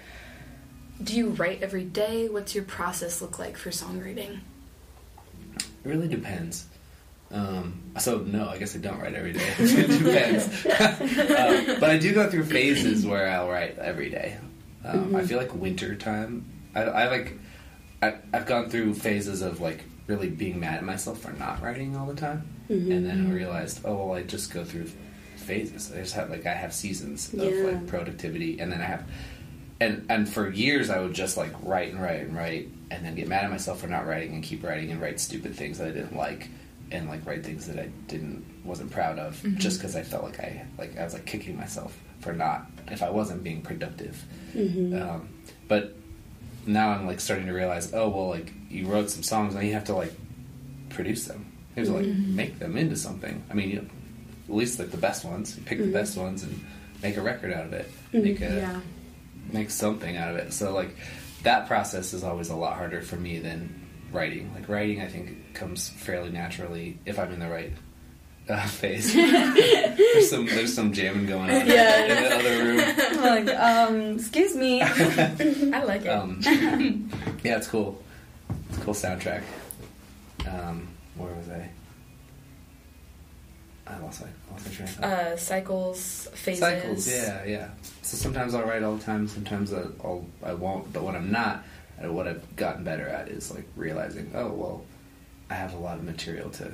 Do 1.03 1.15
you 1.15 1.29
write 1.29 1.61
every 1.63 1.83
day? 1.83 2.27
What's 2.29 2.53
your 2.55 2.63
process 2.63 3.21
look 3.21 3.39
like 3.39 3.57
for 3.57 3.69
songwriting? 3.71 4.39
It 5.55 5.65
really 5.83 6.07
depends. 6.07 6.65
Um, 7.31 7.81
so 7.99 8.19
no, 8.19 8.47
I 8.47 8.57
guess 8.57 8.75
I 8.75 8.79
don't 8.79 8.99
write 8.99 9.13
every 9.15 9.33
day. 9.33 9.53
it 9.59 9.87
depends. 9.87 10.45
um, 11.73 11.79
but 11.79 11.89
I 11.89 11.97
do 11.97 12.13
go 12.13 12.29
through 12.29 12.45
phases 12.45 13.05
where 13.05 13.27
I'll 13.29 13.49
write 13.49 13.77
every 13.79 14.09
day. 14.09 14.37
Um, 14.85 15.15
I 15.15 15.23
feel 15.25 15.37
like 15.37 15.53
winter 15.53 15.95
time. 15.95 16.45
I, 16.75 16.83
I 16.83 17.07
like. 17.09 17.37
I, 18.01 18.15
I've 18.31 18.45
gone 18.45 18.69
through 18.69 18.93
phases 18.93 19.41
of 19.41 19.59
like 19.59 19.83
really 20.05 20.29
being 20.29 20.59
mad 20.59 20.75
at 20.75 20.83
myself 20.83 21.19
for 21.19 21.31
not 21.33 21.61
writing 21.61 21.97
all 21.97 22.05
the 22.05 22.13
time, 22.15 22.47
Mhm. 22.69 22.91
and 22.91 23.05
then 23.05 23.27
I 23.27 23.33
realized, 23.33 23.81
oh 23.83 23.95
well, 24.07 24.13
I 24.17 24.23
just 24.23 24.53
go 24.53 24.63
through 24.63 24.89
phases. 25.35 25.91
I 25.91 25.97
just 25.97 26.13
have 26.13 26.29
like 26.29 26.45
I 26.45 26.53
have 26.53 26.73
seasons 26.73 27.33
of 27.33 27.41
like 27.41 27.87
productivity, 27.87 28.59
and 28.59 28.71
then 28.71 28.79
I 28.79 28.85
have 28.85 29.03
and 29.81 30.05
and 30.09 30.29
for 30.29 30.49
years 30.49 30.89
I 30.89 30.99
would 31.01 31.13
just 31.13 31.35
like 31.35 31.51
write 31.63 31.91
and 31.91 32.01
write 32.01 32.21
and 32.21 32.35
write, 32.35 32.69
and 32.91 33.03
then 33.05 33.15
get 33.15 33.27
mad 33.27 33.43
at 33.43 33.49
myself 33.49 33.81
for 33.81 33.87
not 33.87 34.05
writing 34.07 34.33
and 34.33 34.43
keep 34.43 34.63
writing 34.63 34.91
and 34.91 35.01
write 35.01 35.19
stupid 35.19 35.55
things 35.55 35.79
that 35.79 35.87
I 35.87 35.91
didn't 35.91 36.15
like, 36.15 36.47
and 36.91 37.09
like 37.09 37.25
write 37.25 37.43
things 37.45 37.67
that 37.67 37.77
I 37.79 37.89
didn't 38.07 38.43
wasn't 38.63 38.91
proud 38.91 39.19
of, 39.19 39.41
just 39.57 39.79
because 39.79 39.95
I 39.95 40.03
felt 40.03 40.23
like 40.23 40.39
I 40.39 40.65
like 40.77 40.97
I 40.97 41.03
was 41.03 41.13
like 41.13 41.25
kicking 41.25 41.57
myself 41.57 41.97
for 42.21 42.33
not 42.33 42.65
if 42.89 43.03
I 43.03 43.09
wasn't 43.09 43.43
being 43.43 43.61
productive. 43.61 44.23
Mhm. 44.55 45.01
Um, 45.01 45.29
but 45.67 45.95
now 46.65 46.89
I'm 46.89 47.05
like 47.07 47.19
starting 47.19 47.45
to 47.47 47.53
realize, 47.53 47.93
oh 47.93 48.09
well, 48.09 48.29
like 48.29 48.51
you 48.69 48.87
wrote 48.87 49.09
some 49.09 49.23
songs, 49.23 49.53
now 49.55 49.61
you 49.61 49.73
have 49.73 49.85
to 49.85 49.95
like 49.95 50.13
produce 50.89 51.25
them. 51.25 51.45
You 51.75 51.85
have 51.85 51.93
to 51.93 51.97
like 51.99 52.07
make 52.17 52.59
them 52.59 52.77
into 52.77 52.95
something. 52.95 53.43
I 53.49 53.53
mean, 53.53 53.69
you 53.69 53.75
know, 53.77 53.87
at 54.49 54.55
least 54.55 54.79
like 54.79 54.91
the 54.91 54.97
best 54.97 55.23
ones. 55.25 55.55
You 55.57 55.63
pick 55.63 55.77
the 55.79 55.85
best 55.91 56.17
ones 56.17 56.43
and 56.43 56.65
make 57.03 57.17
a 57.17 57.21
record 57.21 57.53
out 57.53 57.65
of 57.65 57.73
it. 57.73 57.91
Make 58.13 58.41
a 58.41 58.45
Yeah. 58.55 58.81
make 59.53 59.69
something 59.69 60.17
out 60.17 60.31
of 60.31 60.37
it. 60.37 60.53
So 60.53 60.73
like 60.73 60.95
that 61.43 61.67
process 61.67 62.13
is 62.13 62.23
always 62.23 62.49
a 62.49 62.55
lot 62.55 62.75
harder 62.77 63.01
for 63.01 63.15
me 63.17 63.39
than 63.39 63.85
writing. 64.11 64.51
Like 64.55 64.67
writing, 64.67 65.01
I 65.01 65.07
think 65.07 65.36
comes 65.57 65.89
fairly 65.89 66.29
naturally 66.29 66.97
if 67.05 67.17
I'm 67.19 67.31
in 67.33 67.39
the 67.39 67.49
right 67.49 67.73
uh, 68.47 68.65
phase. 68.67 69.13
there's 69.13 70.29
some 70.29 70.45
there's 70.45 70.73
some 70.73 70.93
jamming 70.93 71.25
going 71.25 71.49
on 71.49 71.67
Yeah. 71.67 72.05
in 72.05 72.23
the 72.23 72.35
other 72.35 72.63
room. 72.63 73.45
like, 73.45 73.55
um, 73.57 74.15
excuse 74.15 74.55
me. 74.55 74.81
I 74.83 75.83
like 75.83 76.05
it. 76.05 76.07
Um, 76.09 76.39
yeah, 77.43 77.57
it's 77.57 77.67
cool. 77.67 78.01
It's 78.69 78.77
a 78.77 78.81
cool 78.81 78.93
soundtrack. 78.93 79.41
Um, 80.47 80.87
where 81.17 81.33
was 81.33 81.49
I? 81.49 81.69
I 83.87 83.97
lost 83.99 84.21
my 84.21 84.27
lost 84.51 84.65
my 84.67 84.73
train 84.73 84.89
uh, 85.03 85.35
cycles, 85.37 86.27
phases. 86.33 86.59
Cycles, 86.59 87.07
yeah, 87.09 87.43
yeah. 87.45 87.67
So 88.01 88.17
sometimes 88.17 88.53
I'll 88.53 88.63
write 88.65 88.83
all 88.83 88.95
the 88.95 89.03
time. 89.03 89.27
Sometimes 89.27 89.73
I- 89.73 89.83
I'll 90.03 90.25
I 90.43 90.53
won't. 90.53 90.91
But 90.93 91.03
when 91.03 91.15
I'm 91.15 91.31
not, 91.31 91.63
what 92.01 92.27
I've 92.27 92.55
gotten 92.57 92.83
better 92.83 93.07
at 93.07 93.29
is 93.29 93.49
like 93.53 93.65
realizing, 93.75 94.31
oh 94.35 94.49
well, 94.49 94.85
I 95.49 95.53
have 95.55 95.73
a 95.73 95.77
lot 95.77 95.97
of 95.97 96.03
material 96.03 96.49
to 96.51 96.71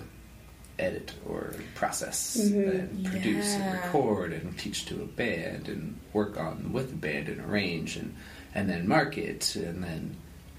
edit 0.79 1.13
or 1.27 1.53
process 1.75 2.37
Mhm. 2.37 2.69
and 2.79 3.05
produce 3.05 3.53
and 3.53 3.73
record 3.73 4.33
and 4.33 4.57
teach 4.57 4.85
to 4.87 5.01
a 5.03 5.05
band 5.05 5.67
and 5.69 5.99
work 6.13 6.37
on 6.39 6.73
with 6.73 6.89
the 6.89 6.95
band 6.95 7.29
and 7.29 7.39
arrange 7.41 7.95
and 7.95 8.15
and 8.55 8.67
then 8.69 8.87
market 8.87 9.55
and 9.55 9.83
then 9.83 10.15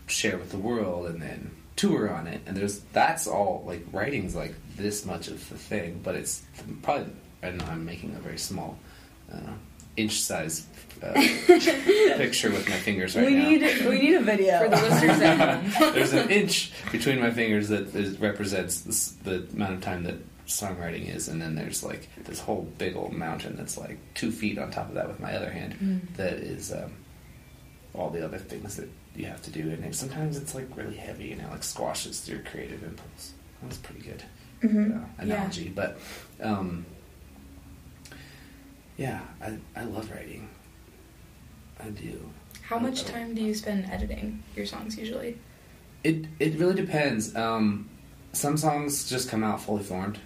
share 0.07 0.37
with 0.39 0.51
the 0.51 0.59
world 0.59 1.07
and 1.07 1.21
then 1.21 1.51
tour 1.77 2.09
on 2.13 2.29
it 2.29 2.41
and 2.47 2.57
there's 2.57 2.81
that's 2.93 3.27
all 3.27 3.65
like 3.67 3.85
writing's 3.93 4.35
like 4.37 4.55
this 4.77 5.05
much 5.05 5.27
of 5.27 5.49
the 5.49 5.57
thing 5.59 6.01
but 6.05 6.15
it's 6.15 6.43
probably 6.83 7.13
I 7.43 7.51
know 7.51 7.65
I'm 7.65 7.85
making 7.85 8.15
a 8.15 8.21
very 8.21 8.39
small 8.39 8.79
uh, 9.33 9.55
inch 9.97 10.21
size 10.21 10.67
uh, 11.03 11.13
picture 12.17 12.51
with 12.51 12.69
my 12.69 12.77
fingers 12.77 13.17
right 13.17 13.27
we 13.27 13.35
now 13.35 13.49
need 13.49 13.87
we 13.87 13.99
need 14.01 14.15
a 14.15 14.21
video. 14.21 14.59
For 14.61 14.69
the 14.69 14.77
listeners 14.77 15.21
at 15.21 15.63
home. 15.65 15.93
there's 15.95 16.13
an 16.13 16.31
inch 16.31 16.73
between 16.93 17.21
my 17.21 17.31
fingers 17.31 17.69
that 17.69 17.95
is, 17.95 18.19
represents 18.21 18.81
this, 18.83 19.09
the 19.25 19.47
amount 19.53 19.75
of 19.75 19.81
time 19.81 20.05
that 20.05 20.17
songwriting 20.47 21.15
is, 21.15 21.29
and 21.29 21.41
then 21.41 21.55
there's 21.55 21.83
like 21.83 22.09
this 22.25 22.41
whole 22.41 22.63
big 22.79 22.97
old 22.97 23.13
mountain 23.13 23.57
that's 23.57 23.77
like 23.79 23.99
two 24.15 24.31
feet 24.31 24.59
on 24.59 24.71
top 24.71 24.89
of 24.89 24.95
that 24.95 25.09
with 25.09 25.21
my 25.21 25.35
other 25.35 25.51
hand. 25.51 25.75
Mm. 25.83 26.17
That 26.17 26.35
is 26.35 26.73
um, 26.73 26.93
all 27.95 28.11
the 28.11 28.25
other 28.25 28.39
things 28.39 28.77
that 28.77 28.89
you 29.17 29.27
have 29.27 29.43
to 29.43 29.51
do, 29.51 29.61
and 29.71 29.85
it, 29.85 29.95
sometimes 29.95 30.37
it's 30.37 30.55
like 30.55 30.69
really 30.77 30.97
heavy 30.97 31.33
and 31.33 31.41
it 31.41 31.51
like 31.51 31.63
squashes 31.63 32.29
your 32.29 32.41
creative 32.41 32.83
impulse. 32.83 33.33
That's 33.63 33.79
pretty 33.79 34.03
good 34.03 34.23
Mhm. 34.63 35.03
uh, 35.03 35.07
analogy, 35.19 35.71
but 35.75 35.99
um, 36.41 36.85
yeah, 38.97 39.21
I 39.41 39.57
I 39.77 39.85
love 39.85 40.11
writing. 40.11 40.49
I 41.85 41.91
do. 41.91 42.19
How 42.63 42.79
much 42.79 43.05
time 43.05 43.35
do 43.35 43.43
you 43.43 43.55
spend 43.55 43.91
editing 43.91 44.43
your 44.57 44.67
songs 44.67 44.97
usually? 44.97 45.39
It 46.03 46.25
it 46.39 46.59
really 46.59 46.75
depends. 46.75 47.35
Um, 47.37 47.89
some 48.33 48.57
songs 48.57 49.09
just 49.09 49.29
come 49.29 49.45
out 49.45 49.61
fully 49.61 49.83
formed, 49.83 50.19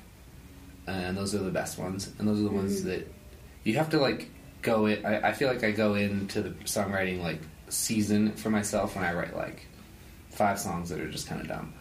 and 0.86 1.16
those 1.16 1.34
are 1.34 1.38
the 1.38 1.50
best 1.50 1.78
ones. 1.78 2.10
And 2.18 2.26
those 2.28 2.38
are 2.40 2.44
the 2.44 2.50
ones 2.50 2.80
Mm-hmm. 2.80 2.88
that 2.90 3.12
you 3.64 3.74
have 3.74 3.90
to 3.90 3.98
like 3.98 4.30
go 4.62 4.86
in. 4.86 5.04
I, 5.04 5.28
I 5.28 5.32
feel 5.32 5.48
like 5.48 5.64
I 5.64 5.70
go 5.72 5.94
into 5.94 6.42
the 6.42 6.50
songwriting 6.64 7.22
like 7.22 7.40
season 7.68 8.32
for 8.32 8.50
myself 8.50 8.94
when 8.94 9.04
I 9.04 9.12
write 9.14 9.36
like 9.36 9.66
five 10.30 10.58
songs 10.58 10.88
that 10.90 11.00
are 11.00 11.10
just 11.10 11.26
kind 11.28 11.40
of 11.40 11.48
dumb, 11.48 11.72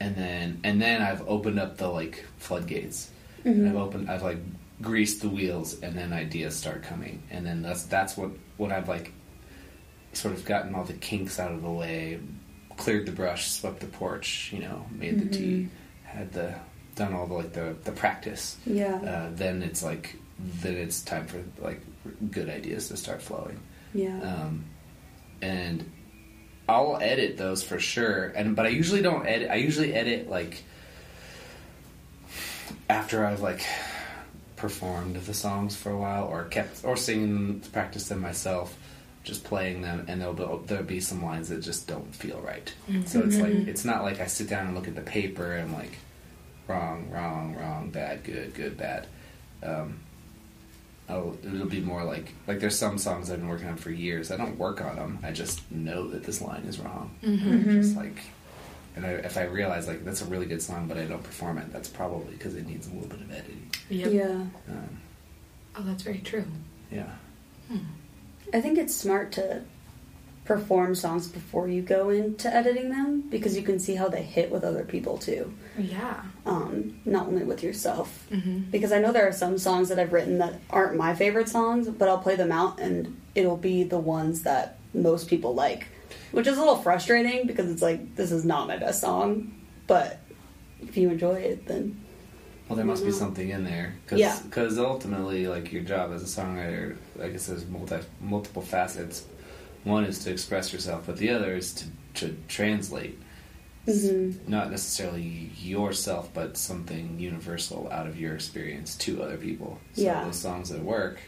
and 0.00 0.14
then 0.16 0.60
and 0.64 0.80
then 0.82 1.00
I've 1.02 1.26
opened 1.28 1.58
up 1.60 1.76
the 1.76 1.88
like 1.88 2.24
floodgates. 2.38 3.10
And 3.44 3.68
I've 3.68 3.76
opened. 3.76 4.08
I've 4.08 4.22
like 4.22 4.38
greased 4.82 5.22
the 5.22 5.28
wheels, 5.28 5.80
and 5.80 5.96
then 5.96 6.12
ideas 6.12 6.54
start 6.56 6.82
coming, 6.82 7.22
and 7.30 7.46
then 7.46 7.62
that's 7.62 7.84
that's 7.84 8.16
what 8.16 8.30
what 8.56 8.72
I've 8.72 8.88
like 8.88 9.12
sort 10.12 10.34
of 10.34 10.44
gotten 10.44 10.74
all 10.74 10.84
the 10.84 10.92
kinks 10.92 11.40
out 11.40 11.52
of 11.52 11.62
the 11.62 11.70
way, 11.70 12.20
cleared 12.76 13.06
the 13.06 13.12
brush, 13.12 13.50
swept 13.50 13.80
the 13.80 13.86
porch, 13.86 14.50
you 14.52 14.60
know, 14.60 14.84
made 14.90 15.18
the 15.20 15.36
tea, 15.36 15.68
had 16.04 16.32
the 16.32 16.54
done 16.94 17.14
all 17.14 17.26
the 17.26 17.34
like 17.34 17.52
the 17.52 17.76
the 17.84 17.92
practice. 17.92 18.56
Yeah. 18.66 18.96
Uh, 18.96 19.30
then 19.34 19.62
it's 19.62 19.82
like 19.82 20.16
then 20.38 20.76
it's 20.76 21.02
time 21.02 21.26
for 21.26 21.42
like 21.60 21.80
good 22.30 22.48
ideas 22.48 22.88
to 22.88 22.96
start 22.96 23.22
flowing. 23.22 23.60
Yeah. 23.94 24.20
Um, 24.20 24.64
and 25.40 25.90
I'll 26.68 26.98
edit 27.00 27.36
those 27.36 27.62
for 27.62 27.78
sure. 27.78 28.26
And 28.28 28.56
but 28.56 28.66
I 28.66 28.70
usually 28.70 29.02
don't 29.02 29.26
edit. 29.26 29.50
I 29.50 29.56
usually 29.56 29.94
edit 29.94 30.28
like 30.28 30.62
after 32.88 33.24
I've 33.24 33.40
like 33.40 33.64
performed 34.62 35.16
the 35.16 35.34
songs 35.34 35.74
for 35.76 35.90
a 35.90 35.96
while, 35.98 36.24
or 36.24 36.44
kept 36.44 36.84
or 36.84 36.96
singing, 36.96 37.60
practiced 37.72 38.08
them 38.08 38.20
myself, 38.20 38.78
just 39.24 39.42
playing 39.44 39.82
them, 39.82 40.04
and 40.08 40.20
there'll 40.20 40.34
be, 40.34 40.66
there'll 40.66 40.84
be 40.84 41.00
some 41.00 41.20
lines 41.22 41.48
that 41.48 41.60
just 41.60 41.88
don't 41.88 42.14
feel 42.14 42.40
right. 42.40 42.72
So 43.06 43.18
it's 43.20 43.36
like 43.42 43.68
it's 43.68 43.84
not 43.84 44.02
like 44.04 44.20
I 44.20 44.26
sit 44.26 44.48
down 44.48 44.66
and 44.66 44.74
look 44.76 44.86
at 44.88 44.94
the 44.94 45.02
paper 45.02 45.52
and 45.52 45.68
I'm 45.68 45.74
like 45.74 45.98
wrong, 46.68 47.10
wrong, 47.10 47.56
wrong, 47.56 47.90
bad, 47.90 48.22
good, 48.24 48.54
good, 48.54 48.76
bad. 48.78 49.06
Um, 49.64 49.98
I'll, 51.08 51.36
it'll 51.44 51.66
be 51.66 51.80
more 51.80 52.04
like 52.04 52.32
like 52.46 52.60
there's 52.60 52.78
some 52.78 52.96
songs 52.98 53.30
I've 53.30 53.40
been 53.40 53.48
working 53.48 53.68
on 53.68 53.76
for 53.76 53.90
years. 53.90 54.30
I 54.30 54.36
don't 54.36 54.56
work 54.58 54.80
on 54.80 54.94
them. 54.96 55.18
I 55.24 55.32
just 55.32 55.60
know 55.72 56.08
that 56.10 56.22
this 56.22 56.40
line 56.40 56.62
is 56.68 56.78
wrong. 56.78 57.10
Just 57.82 57.96
like, 57.96 58.18
and 58.96 59.06
I, 59.06 59.10
if 59.10 59.36
I 59.36 59.44
realize 59.44 59.86
like 59.88 60.04
that's 60.04 60.22
a 60.22 60.26
really 60.26 60.46
good 60.46 60.62
song, 60.62 60.86
but 60.88 60.96
I 60.98 61.04
don't 61.04 61.22
perform 61.22 61.58
it, 61.58 61.72
that's 61.72 61.88
probably 61.88 62.32
because 62.34 62.54
it 62.56 62.66
needs 62.66 62.86
a 62.88 62.92
little 62.92 63.08
bit 63.08 63.20
of 63.20 63.30
editing. 63.32 63.70
Yep. 63.88 64.12
Yeah. 64.12 64.24
Um, 64.70 64.98
Oh, 65.74 65.82
that's 65.82 66.02
very 66.02 66.18
true. 66.18 66.44
yeah, 66.90 67.08
I 68.52 68.60
think 68.60 68.76
it's 68.78 68.94
smart 68.94 69.32
to 69.32 69.62
perform 70.44 70.94
songs 70.94 71.28
before 71.28 71.68
you 71.68 71.80
go 71.80 72.10
into 72.10 72.52
editing 72.52 72.90
them 72.90 73.22
because 73.30 73.56
you 73.56 73.62
can 73.62 73.78
see 73.78 73.94
how 73.94 74.08
they 74.08 74.22
hit 74.22 74.50
with 74.50 74.64
other 74.64 74.84
people 74.84 75.16
too. 75.16 75.52
Yeah. 75.78 76.20
Um, 76.44 77.00
not 77.04 77.28
only 77.28 77.44
with 77.44 77.62
yourself. 77.62 78.26
Mm-hmm. 78.30 78.70
Because 78.70 78.92
I 78.92 78.98
know 78.98 79.12
there 79.12 79.26
are 79.28 79.32
some 79.32 79.56
songs 79.56 79.88
that 79.88 79.98
I've 80.00 80.12
written 80.12 80.38
that 80.38 80.54
aren't 80.68 80.96
my 80.96 81.14
favorite 81.14 81.48
songs, 81.48 81.88
but 81.88 82.08
I'll 82.08 82.18
play 82.18 82.34
them 82.36 82.50
out 82.52 82.80
and 82.80 83.18
it'll 83.34 83.56
be 83.56 83.84
the 83.84 83.98
ones 84.00 84.42
that 84.42 84.78
most 84.92 85.28
people 85.28 85.54
like. 85.54 85.86
Which 86.32 86.46
is 86.46 86.56
a 86.56 86.60
little 86.60 86.76
frustrating 86.76 87.46
because 87.46 87.70
it's 87.70 87.82
like, 87.82 88.16
this 88.16 88.32
is 88.32 88.44
not 88.44 88.66
my 88.66 88.76
best 88.78 89.00
song. 89.00 89.52
But 89.86 90.18
if 90.80 90.96
you 90.96 91.10
enjoy 91.10 91.34
it, 91.34 91.66
then. 91.66 91.98
well, 92.68 92.76
there 92.76 92.86
must 92.86 93.04
be 93.04 93.10
Mhm. 93.10 93.14
something 93.18 93.48
in 93.50 93.64
there 93.64 93.94
because 94.04 94.18
Yeah. 94.18 94.38
ultimately, 94.78 95.46
like 95.46 95.72
your 95.72 95.82
job 95.82 96.10
as 96.12 96.22
a 96.22 96.40
songwriter, 96.40 96.96
I 97.22 97.28
guess 97.28 97.46
there's 97.46 97.66
multi, 97.66 97.96
multiple 98.20 98.62
facets. 98.62 99.24
One 99.84 100.04
is 100.04 100.20
to 100.20 100.30
express 100.30 100.72
yourself, 100.72 101.02
but 101.06 101.18
the 101.18 101.30
other 101.30 101.54
is 101.54 101.72
to 101.74 101.84
to 102.14 102.36
translate. 102.48 103.18
Mhm. 103.88 104.36
not 104.46 104.70
necessarily 104.70 105.50
yourself, 105.60 106.30
but 106.32 106.56
something 106.56 107.18
universal 107.18 107.88
out 107.90 108.06
of 108.06 108.16
your 108.20 108.32
experience 108.34 108.94
to 108.96 109.20
other 109.22 109.36
people. 109.36 109.78
So 109.94 110.02
Yeah. 110.02 110.24
those 110.24 110.36
songs 110.38 110.68
that 110.68 110.84
work, 110.84 111.18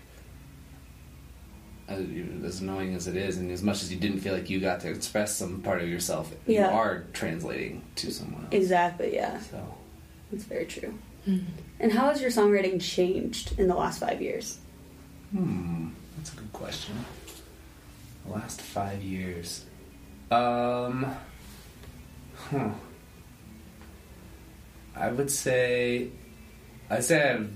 as, 1.89 2.07
as 2.45 2.61
annoying 2.61 2.95
as 2.95 3.07
it 3.07 3.17
is, 3.17 3.37
and 3.37 3.51
as 3.51 3.63
much 3.63 3.83
as 3.83 3.93
you 3.93 3.99
didn't 3.99 4.21
feel 4.21 4.35
like 4.35 4.49
you 4.49 4.61
got 4.61 4.81
to 4.81 4.91
express 4.91 5.37
some 5.37 5.61
part 5.61 5.83
of 5.83 5.89
yourself, 5.89 6.33
you 6.47 6.63
are 6.63 7.05
translating 7.13 7.83
to 7.97 8.11
someone 8.11 8.45
else. 8.45 8.55
Exactly, 8.55 9.15
yeah. 9.15 9.39
So 9.41 9.75
That's 10.31 10.45
very 10.45 10.67
true. 10.67 10.95
Mm-hmm. 11.29 11.47
And 11.81 11.93
how 11.93 12.09
has 12.09 12.21
your 12.21 12.31
songwriting 12.31 12.81
changed 12.81 13.59
in 13.59 13.69
the 13.69 13.75
last 13.75 14.01
five 14.01 14.23
years? 14.23 14.59
Hmm, 15.33 15.89
that's 16.17 16.33
a 16.33 16.37
good 16.37 16.53
question. 16.53 16.95
The 18.27 18.33
last 18.33 18.61
five 18.63 19.03
years, 19.03 19.65
um, 20.31 21.07
huh. 22.51 22.71
I 24.97 25.11
would 25.11 25.31
say, 25.31 26.09
I'd 26.89 27.05
say 27.05 27.31
I've 27.31 27.51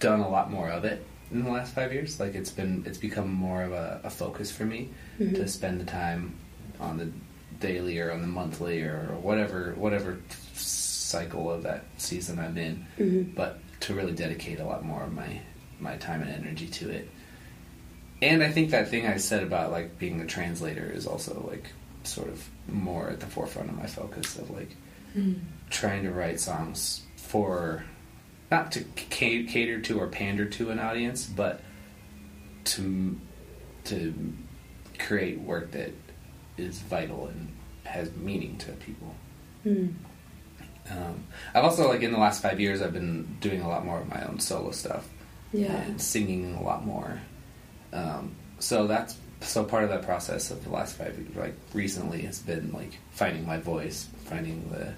done 0.00 0.20
a 0.20 0.28
lot 0.28 0.50
more 0.50 0.68
of 0.68 0.84
it 0.84 1.06
in 1.32 1.44
the 1.44 1.50
last 1.50 1.74
five 1.74 1.92
years. 1.92 2.18
Like 2.20 2.34
it's 2.34 2.50
been, 2.50 2.82
it's 2.86 2.98
become 2.98 3.30
more 3.32 3.62
of 3.62 3.72
a, 3.72 4.00
a 4.04 4.10
focus 4.10 4.50
for 4.50 4.64
me 4.64 4.90
to 5.18 5.48
spend 5.48 5.80
the 5.80 5.84
time 5.84 6.34
on 6.80 6.96
the 6.98 7.10
daily 7.60 7.98
or 7.98 8.10
on 8.10 8.20
the 8.22 8.26
monthly 8.26 8.82
or 8.82 9.16
whatever, 9.20 9.74
whatever 9.76 10.18
cycle 10.54 11.50
of 11.50 11.62
that 11.64 11.84
season 11.98 12.38
I'm 12.38 12.56
in 12.56 12.86
Mm-hmm. 12.98 13.32
but 13.34 13.58
to 13.80 13.94
really 13.94 14.12
dedicate 14.12 14.60
a 14.60 14.64
lot 14.64 14.84
more 14.84 15.02
of 15.02 15.12
my 15.12 15.40
my 15.80 15.96
time 15.96 16.20
and 16.22 16.30
energy 16.30 16.66
to 16.68 16.90
it. 16.90 17.08
And 18.22 18.42
I 18.42 18.50
think 18.50 18.70
that 18.70 18.88
thing 18.88 19.06
I 19.06 19.16
said 19.16 19.42
about 19.42 19.70
like 19.72 19.98
being 19.98 20.20
a 20.20 20.26
translator 20.26 20.90
is 20.94 21.06
also 21.06 21.46
like 21.50 21.66
sort 22.04 22.28
of 22.28 22.46
more 22.68 23.08
at 23.08 23.20
the 23.20 23.26
forefront 23.26 23.70
of 23.70 23.76
my 23.76 23.86
focus 23.86 24.38
of 24.38 24.50
like 24.50 24.76
trying 25.70 26.02
to 26.04 26.10
write 26.12 26.38
songs 26.40 27.02
for 27.16 27.84
not 28.50 28.72
to 28.72 28.84
ca- 28.96 29.46
cater 29.46 29.80
to 29.80 30.00
or 30.00 30.06
pander 30.08 30.44
to 30.44 30.70
an 30.70 30.78
audience, 30.78 31.26
but 31.26 31.60
to 32.64 33.18
to 33.84 34.14
create 34.98 35.38
work 35.40 35.70
that 35.72 35.92
is 36.58 36.78
vital 36.80 37.26
and 37.28 37.48
has 37.84 38.12
meaning 38.16 38.56
to 38.58 38.72
people. 38.72 39.14
Mm. 39.64 39.94
Um, 40.90 41.24
I've 41.54 41.64
also 41.64 41.88
like 41.88 42.02
in 42.02 42.12
the 42.12 42.18
last 42.18 42.42
five 42.42 42.60
years, 42.60 42.82
I've 42.82 42.92
been 42.92 43.36
doing 43.40 43.60
a 43.62 43.68
lot 43.68 43.84
more 43.84 44.00
of 44.00 44.08
my 44.08 44.22
own 44.26 44.40
solo 44.40 44.70
stuff 44.72 45.08
Yeah. 45.52 45.72
and 45.82 46.00
singing 46.00 46.54
a 46.54 46.62
lot 46.62 46.84
more. 46.84 47.20
Um, 47.92 48.34
so 48.58 48.86
that's 48.86 49.16
so 49.40 49.64
part 49.64 49.84
of 49.84 49.90
that 49.90 50.02
process 50.02 50.50
of 50.50 50.64
the 50.64 50.70
last 50.70 50.96
five 50.96 51.16
years, 51.18 51.34
like 51.34 51.54
recently, 51.72 52.22
has 52.22 52.40
been 52.40 52.72
like 52.72 52.98
finding 53.12 53.46
my 53.46 53.56
voice, 53.58 54.08
finding 54.24 54.68
the 54.70 54.92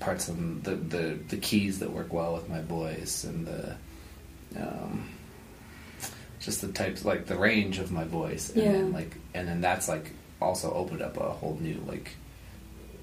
parts 0.00 0.28
of 0.28 0.64
the 0.64 0.74
the, 0.74 1.18
the 1.28 1.36
keys 1.36 1.78
that 1.78 1.90
work 1.92 2.12
well 2.12 2.34
with 2.34 2.48
my 2.48 2.60
voice, 2.62 3.24
and 3.24 3.46
the 3.46 3.76
um, 4.56 5.08
just 6.40 6.60
the 6.62 6.68
types 6.72 7.04
like 7.04 7.26
the 7.26 7.36
range 7.36 7.78
of 7.78 7.92
my 7.92 8.04
voice, 8.04 8.50
and 8.50 8.62
then 8.62 8.92
like 8.92 9.14
and 9.34 9.46
then 9.46 9.60
that's 9.60 9.88
like 9.88 10.12
also 10.40 10.72
opened 10.72 11.02
up 11.02 11.16
a 11.18 11.30
whole 11.30 11.58
new 11.60 11.82
like 11.86 12.10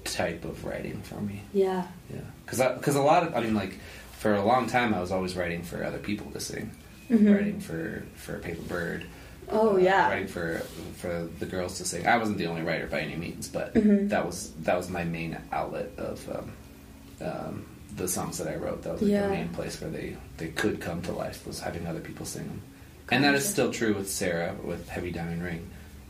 type 0.04 0.44
of 0.44 0.64
writing 0.64 1.00
for 1.02 1.20
me. 1.20 1.42
Yeah. 1.52 1.86
Yeah, 2.12 2.20
because 2.44 2.58
because 2.78 2.96
a 2.96 3.02
lot 3.02 3.22
of 3.26 3.34
I 3.34 3.40
mean 3.40 3.54
like 3.54 3.78
for 4.12 4.34
a 4.34 4.44
long 4.44 4.66
time 4.66 4.92
I 4.94 5.00
was 5.00 5.12
always 5.12 5.36
writing 5.36 5.62
for 5.62 5.84
other 5.84 5.98
people 5.98 6.30
to 6.32 6.40
sing, 6.40 6.72
Mhm. 7.10 7.34
writing 7.34 7.60
for 7.60 8.04
for 8.16 8.38
Paper 8.38 8.62
Bird. 8.62 9.04
Oh, 9.50 9.74
uh, 9.74 9.78
yeah. 9.78 10.08
writing 10.08 10.26
for 10.26 10.58
for 10.96 11.28
the 11.38 11.46
girls 11.46 11.78
to 11.78 11.84
sing. 11.84 12.06
I 12.06 12.18
wasn't 12.18 12.38
the 12.38 12.46
only 12.46 12.62
writer 12.62 12.86
by 12.86 13.00
any 13.00 13.16
means, 13.16 13.48
but 13.48 13.72
Mhm. 13.74 14.08
that 14.10 14.26
was 14.26 14.50
that 14.62 14.76
was 14.76 14.90
my 14.90 15.04
main 15.04 15.38
outlet 15.52 15.90
of 15.96 16.28
um, 16.36 16.52
um, 17.20 17.64
the 17.96 18.06
songs 18.08 18.38
that 18.38 18.48
I 18.48 18.56
wrote. 18.56 18.82
That 18.82 18.92
was 18.94 19.02
like 19.02 19.10
Yeah. 19.10 19.22
the 19.28 19.32
main 19.34 19.48
place 19.50 19.80
where 19.80 19.90
they 19.90 20.16
they 20.36 20.48
could 20.48 20.80
come 20.80 21.02
to 21.02 21.12
life 21.12 21.46
was 21.46 21.60
having 21.60 21.86
other 21.86 22.00
people 22.00 22.24
sing 22.26 22.44
them, 22.46 22.60
and 23.10 23.24
that 23.24 23.34
is 23.34 23.48
still 23.48 23.72
true 23.72 23.94
with 23.94 24.08
Sarah 24.10 24.54
with 24.62 24.88
Heavy 24.88 25.10
Diamond 25.10 25.42
Ring. 25.42 25.68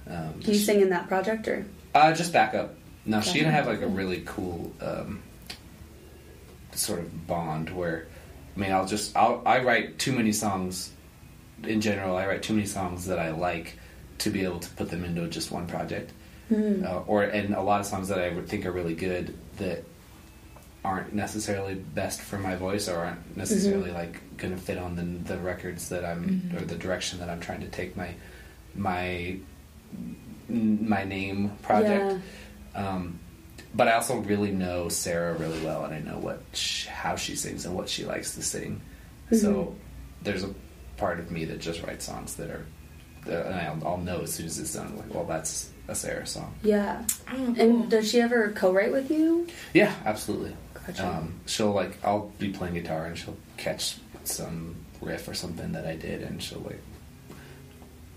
Um, 0.08 0.40
Can 0.40 0.54
you 0.54 0.58
sing 0.58 0.80
in 0.80 0.90
that 0.90 1.08
project 1.08 1.46
or? 1.48 1.66
uh, 1.94 2.12
just 2.14 2.32
back 2.32 2.54
up. 2.54 2.74
No, 3.04 3.20
she 3.20 3.38
and 3.40 3.48
I 3.48 3.52
have 3.52 3.66
like 3.66 3.80
a 3.82 3.86
really 3.86 4.22
cool 4.26 4.72
um, 4.80 5.22
sort 6.72 7.00
of 7.00 7.26
bond 7.26 7.70
where, 7.70 8.06
I 8.56 8.60
mean, 8.60 8.72
I'll 8.72 8.86
just 8.86 9.16
I'll 9.16 9.42
I 9.46 9.62
write 9.62 9.98
too 9.98 10.12
many 10.12 10.32
songs. 10.32 10.90
In 11.64 11.80
general, 11.80 12.16
I 12.16 12.26
write 12.26 12.42
too 12.42 12.52
many 12.54 12.66
songs 12.66 13.06
that 13.06 13.18
I 13.18 13.30
like 13.32 13.78
to 14.18 14.30
be 14.30 14.44
able 14.44 14.60
to 14.60 14.70
put 14.70 14.90
them 14.90 15.04
into 15.04 15.26
just 15.28 15.50
one 15.50 15.66
project, 15.66 16.12
Mm. 16.50 16.84
uh, 16.84 17.00
or 17.06 17.22
and 17.24 17.54
a 17.54 17.60
lot 17.62 17.80
of 17.80 17.86
songs 17.86 18.08
that 18.08 18.18
I 18.20 18.30
would 18.30 18.48
think 18.48 18.64
are 18.64 18.72
really 18.72 18.94
good 18.94 19.34
that 19.58 19.84
aren't 20.84 21.12
necessarily 21.12 21.74
best 21.74 22.20
for 22.20 22.38
my 22.38 22.54
voice 22.54 22.88
or 22.88 22.98
aren't 22.98 23.36
necessarily 23.36 23.88
mm-hmm. 23.88 23.98
like 23.98 24.36
going 24.36 24.54
to 24.54 24.60
fit 24.60 24.78
on 24.78 24.96
the 24.96 25.34
the 25.34 25.38
records 25.40 25.88
that 25.88 26.04
I'm 26.04 26.28
mm-hmm. 26.28 26.56
or 26.56 26.60
the 26.60 26.76
direction 26.76 27.18
that 27.18 27.28
I'm 27.28 27.40
trying 27.40 27.60
to 27.60 27.68
take 27.68 27.96
my 27.96 28.14
my 28.74 29.38
my 30.48 31.04
name 31.04 31.50
project. 31.62 32.20
Um, 32.74 33.18
but 33.74 33.88
I 33.88 33.92
also 33.92 34.16
really 34.18 34.50
know 34.50 34.88
Sarah 34.88 35.34
really 35.34 35.62
well, 35.64 35.84
and 35.84 35.94
I 35.94 36.00
know 36.00 36.18
what 36.18 36.40
sh- 36.52 36.86
how 36.86 37.16
she 37.16 37.36
sings 37.36 37.66
and 37.66 37.74
what 37.74 37.88
she 37.88 38.04
likes 38.04 38.34
to 38.36 38.42
sing. 38.42 38.80
So 39.32 39.52
mm-hmm. 39.52 39.74
there's 40.22 40.44
a 40.44 40.54
part 40.96 41.20
of 41.20 41.30
me 41.30 41.44
that 41.46 41.60
just 41.60 41.82
writes 41.82 42.06
songs 42.06 42.36
that 42.36 42.50
are, 42.50 42.64
that, 43.26 43.46
and 43.46 43.54
I'll, 43.54 43.88
I'll 43.92 43.98
know 43.98 44.20
as 44.22 44.32
soon 44.32 44.46
as 44.46 44.58
it's 44.58 44.74
done. 44.74 44.96
Like, 44.96 45.12
well, 45.12 45.24
that's 45.24 45.70
a 45.88 45.94
Sarah 45.94 46.26
song. 46.26 46.54
Yeah. 46.62 47.04
Oh, 47.30 47.34
cool. 47.34 47.60
And 47.60 47.90
does 47.90 48.10
she 48.10 48.20
ever 48.20 48.50
co-write 48.52 48.92
with 48.92 49.10
you? 49.10 49.46
Yeah, 49.72 49.94
absolutely. 50.04 50.54
Gotcha. 50.86 51.06
Um, 51.06 51.34
she'll 51.46 51.72
like 51.72 51.98
I'll 52.04 52.30
be 52.38 52.50
playing 52.50 52.74
guitar 52.74 53.06
and 53.06 53.16
she'll 53.18 53.36
catch 53.56 53.96
some 54.24 54.76
riff 55.00 55.26
or 55.28 55.34
something 55.34 55.72
that 55.72 55.86
I 55.86 55.96
did 55.96 56.22
and 56.22 56.42
she'll 56.42 56.60
like 56.60 56.80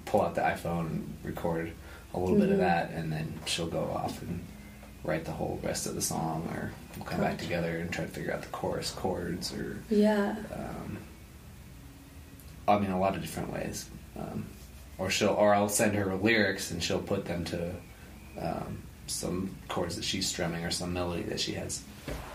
pull 0.05 0.21
out 0.21 0.35
the 0.35 0.41
iPhone 0.41 0.79
and 0.87 1.13
record 1.23 1.71
a 2.13 2.19
little 2.19 2.37
bit 2.37 2.49
of 2.49 2.57
Mhm. 2.57 2.59
that 2.61 2.91
and 2.91 3.11
then 3.11 3.33
she'll 3.45 3.67
go 3.67 3.83
off 3.91 4.21
and 4.21 4.41
write 5.03 5.23
the 5.25 5.31
whole 5.31 5.59
rest 5.63 5.85
of 5.87 5.95
the 5.95 6.01
song 6.01 6.47
or 6.53 6.71
we'll 6.97 7.05
come 7.05 7.21
back 7.21 7.37
together 7.37 7.77
and 7.77 7.91
try 7.91 8.03
to 8.05 8.11
figure 8.11 8.33
out 8.33 8.41
the 8.41 8.47
chorus 8.49 8.91
chords 8.91 9.53
or 9.53 9.77
yeah. 9.89 10.35
um, 10.53 10.97
I 12.67 12.77
mean 12.79 12.91
a 12.91 12.99
lot 12.99 13.15
of 13.15 13.21
different 13.21 13.51
ways. 13.51 13.89
Um, 14.17 14.45
or 15.01 15.09
she'll 15.09 15.29
or 15.29 15.53
I'll 15.53 15.69
send 15.69 15.95
her 15.95 16.13
lyrics 16.15 16.71
and 16.71 16.81
she'll 16.83 16.99
put 17.01 17.25
them 17.25 17.43
to 17.45 17.71
um, 18.39 18.83
some 19.07 19.55
chords 19.67 19.95
that 19.95 20.05
she's 20.05 20.27
strumming 20.27 20.63
or 20.63 20.71
some 20.71 20.93
melody 20.93 21.23
that 21.23 21.39
she 21.39 21.53
has. 21.53 21.81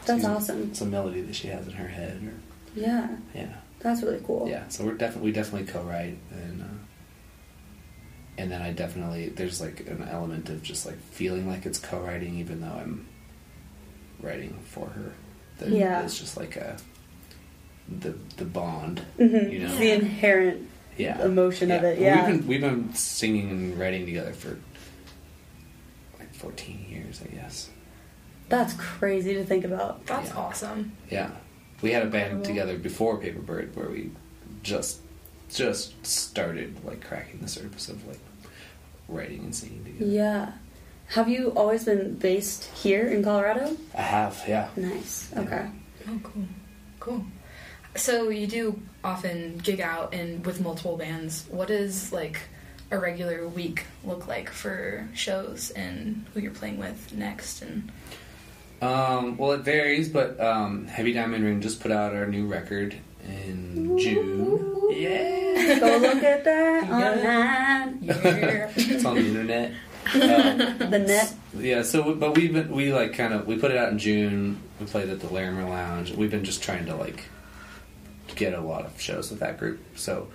That's 0.04 0.22
Excuse 0.22 0.22
me. 0.24 0.28
awesome. 0.34 0.74
Some 0.74 0.90
melody 0.90 1.20
that 1.22 1.34
she 1.34 1.48
has 1.48 1.66
in 1.66 1.72
her 1.74 1.88
head. 1.88 2.22
Or, 2.24 2.80
Yeah. 2.80 3.08
yeah, 3.34 3.54
That's 3.80 4.02
really 4.02 4.20
cool. 4.26 4.48
yeah. 4.48 4.64
So 4.68 4.84
we're 4.84 4.94
definitely 4.94 5.30
we 5.30 5.32
definitely 5.32 5.66
co-write 5.72 6.18
and. 6.30 6.62
Uh, 6.62 6.66
and 8.38 8.50
then 8.50 8.60
I 8.60 8.70
definitely 8.72 9.30
there's 9.30 9.62
like 9.62 9.80
an 9.88 10.06
element 10.10 10.50
of 10.50 10.62
just 10.62 10.84
like 10.84 10.98
feeling 10.98 11.48
like 11.48 11.64
it's 11.64 11.78
co-writing 11.78 12.36
even 12.38 12.60
though 12.60 12.66
I'm 12.82 13.06
writing 14.20 14.58
for 14.66 14.86
her. 14.88 15.12
That 15.58 15.70
Yeah. 15.70 16.02
It's 16.02 16.18
just 16.18 16.36
like 16.36 16.56
a 16.56 16.76
the 17.88 18.10
the 18.36 18.44
bond. 18.44 19.00
Mm-hmm. 19.18 19.50
You 19.52 19.58
know. 19.60 19.74
The 19.76 19.90
inherent 19.92 20.68
Yeah. 20.96 21.22
emotion 21.24 21.70
of 21.70 21.84
it. 21.84 21.98
Yeah. 21.98 22.26
We've 22.28 22.38
been 22.40 22.46
we've 22.48 22.60
been 22.60 22.94
singing 22.94 23.50
and 23.50 23.78
writing 23.78 24.06
together 24.06 24.32
for 24.32 24.58
like 26.18 26.34
14 26.34 26.86
years, 26.88 27.20
I 27.22 27.34
guess. 27.34 27.70
That's 28.48 28.74
crazy 28.74 29.34
to 29.34 29.44
think 29.44 29.64
about. 29.64 30.06
That's 30.06 30.30
Yeah. 30.30 30.36
awesome. 30.36 30.92
Yeah. 31.10 31.30
We 31.82 31.90
had 31.92 32.02
a 32.02 32.06
band 32.06 32.24
Incredible. 32.32 32.46
together 32.46 32.78
before 32.78 33.18
Paper 33.18 33.40
Bird 33.40 33.74
where 33.76 33.88
we 33.88 34.10
just 34.62 35.00
just 35.52 36.04
started 36.06 36.84
like 36.84 37.04
cracking 37.04 37.40
the 37.40 37.48
surface 37.48 37.88
of 37.88 38.06
like 38.08 38.18
writing 39.08 39.40
and 39.40 39.54
singing 39.54 39.84
together. 39.84 40.10
Yeah. 40.10 40.52
Have 41.08 41.28
you 41.28 41.50
always 41.50 41.84
been 41.84 42.14
based 42.14 42.64
here 42.64 43.06
in 43.06 43.22
Colorado? 43.22 43.76
I 43.94 44.02
have, 44.02 44.42
yeah. 44.48 44.68
Nice. 44.76 45.30
Yeah. 45.32 45.40
Okay. 45.42 45.66
Oh, 46.08 46.20
cool. 46.24 46.44
Cool. 46.98 47.24
So 47.94 48.28
you 48.30 48.46
do 48.48 48.80
often 49.06 49.58
gig 49.58 49.80
out 49.80 50.12
and 50.12 50.44
with 50.44 50.60
multiple 50.60 50.96
bands. 50.96 51.46
What 51.50 51.68
does 51.68 52.12
like 52.12 52.38
a 52.90 52.98
regular 52.98 53.46
week 53.48 53.84
look 54.04 54.26
like 54.26 54.50
for 54.50 55.08
shows 55.14 55.70
and 55.70 56.24
who 56.34 56.40
you're 56.40 56.52
playing 56.52 56.78
with 56.78 57.12
next? 57.14 57.62
And 57.62 57.90
Um, 58.82 59.36
well, 59.38 59.52
it 59.52 59.60
varies, 59.62 60.08
but 60.08 60.38
um, 60.40 60.86
Heavy 60.86 61.12
Diamond 61.12 61.44
Ring 61.44 61.60
just 61.60 61.80
put 61.80 61.90
out 61.92 62.14
our 62.14 62.26
new 62.26 62.46
record 62.46 62.94
in 63.26 63.98
June. 63.98 64.72
Yeah. 64.90 65.78
Go 65.80 65.96
look 65.98 66.22
at 66.22 66.44
that 66.44 66.84
online. 66.90 67.98
yeah, 68.02 68.70
it's 68.76 69.04
on 69.04 69.14
the 69.16 69.20
internet. 69.26 69.72
Um, 70.14 70.20
The 70.78 71.00
net. 71.00 71.34
Yeah, 71.58 71.82
so 71.82 72.14
but 72.14 72.36
we've 72.36 72.52
been 72.52 72.70
we 72.70 72.92
like 72.92 73.12
kind 73.14 73.34
of 73.34 73.48
we 73.48 73.56
put 73.58 73.72
it 73.72 73.76
out 73.76 73.90
in 73.90 73.98
June. 73.98 74.60
We 74.78 74.86
played 74.86 75.08
at 75.08 75.18
the 75.18 75.26
Larimer 75.26 75.68
Lounge. 75.68 76.12
We've 76.12 76.30
been 76.30 76.44
just 76.44 76.62
trying 76.62 76.86
to 76.86 76.94
like 76.94 77.24
get 78.36 78.54
a 78.54 78.60
lot 78.60 78.84
of 78.86 79.00
shows 79.00 79.30
with 79.30 79.40
that 79.40 79.58
group. 79.58 79.80
So 79.96 80.28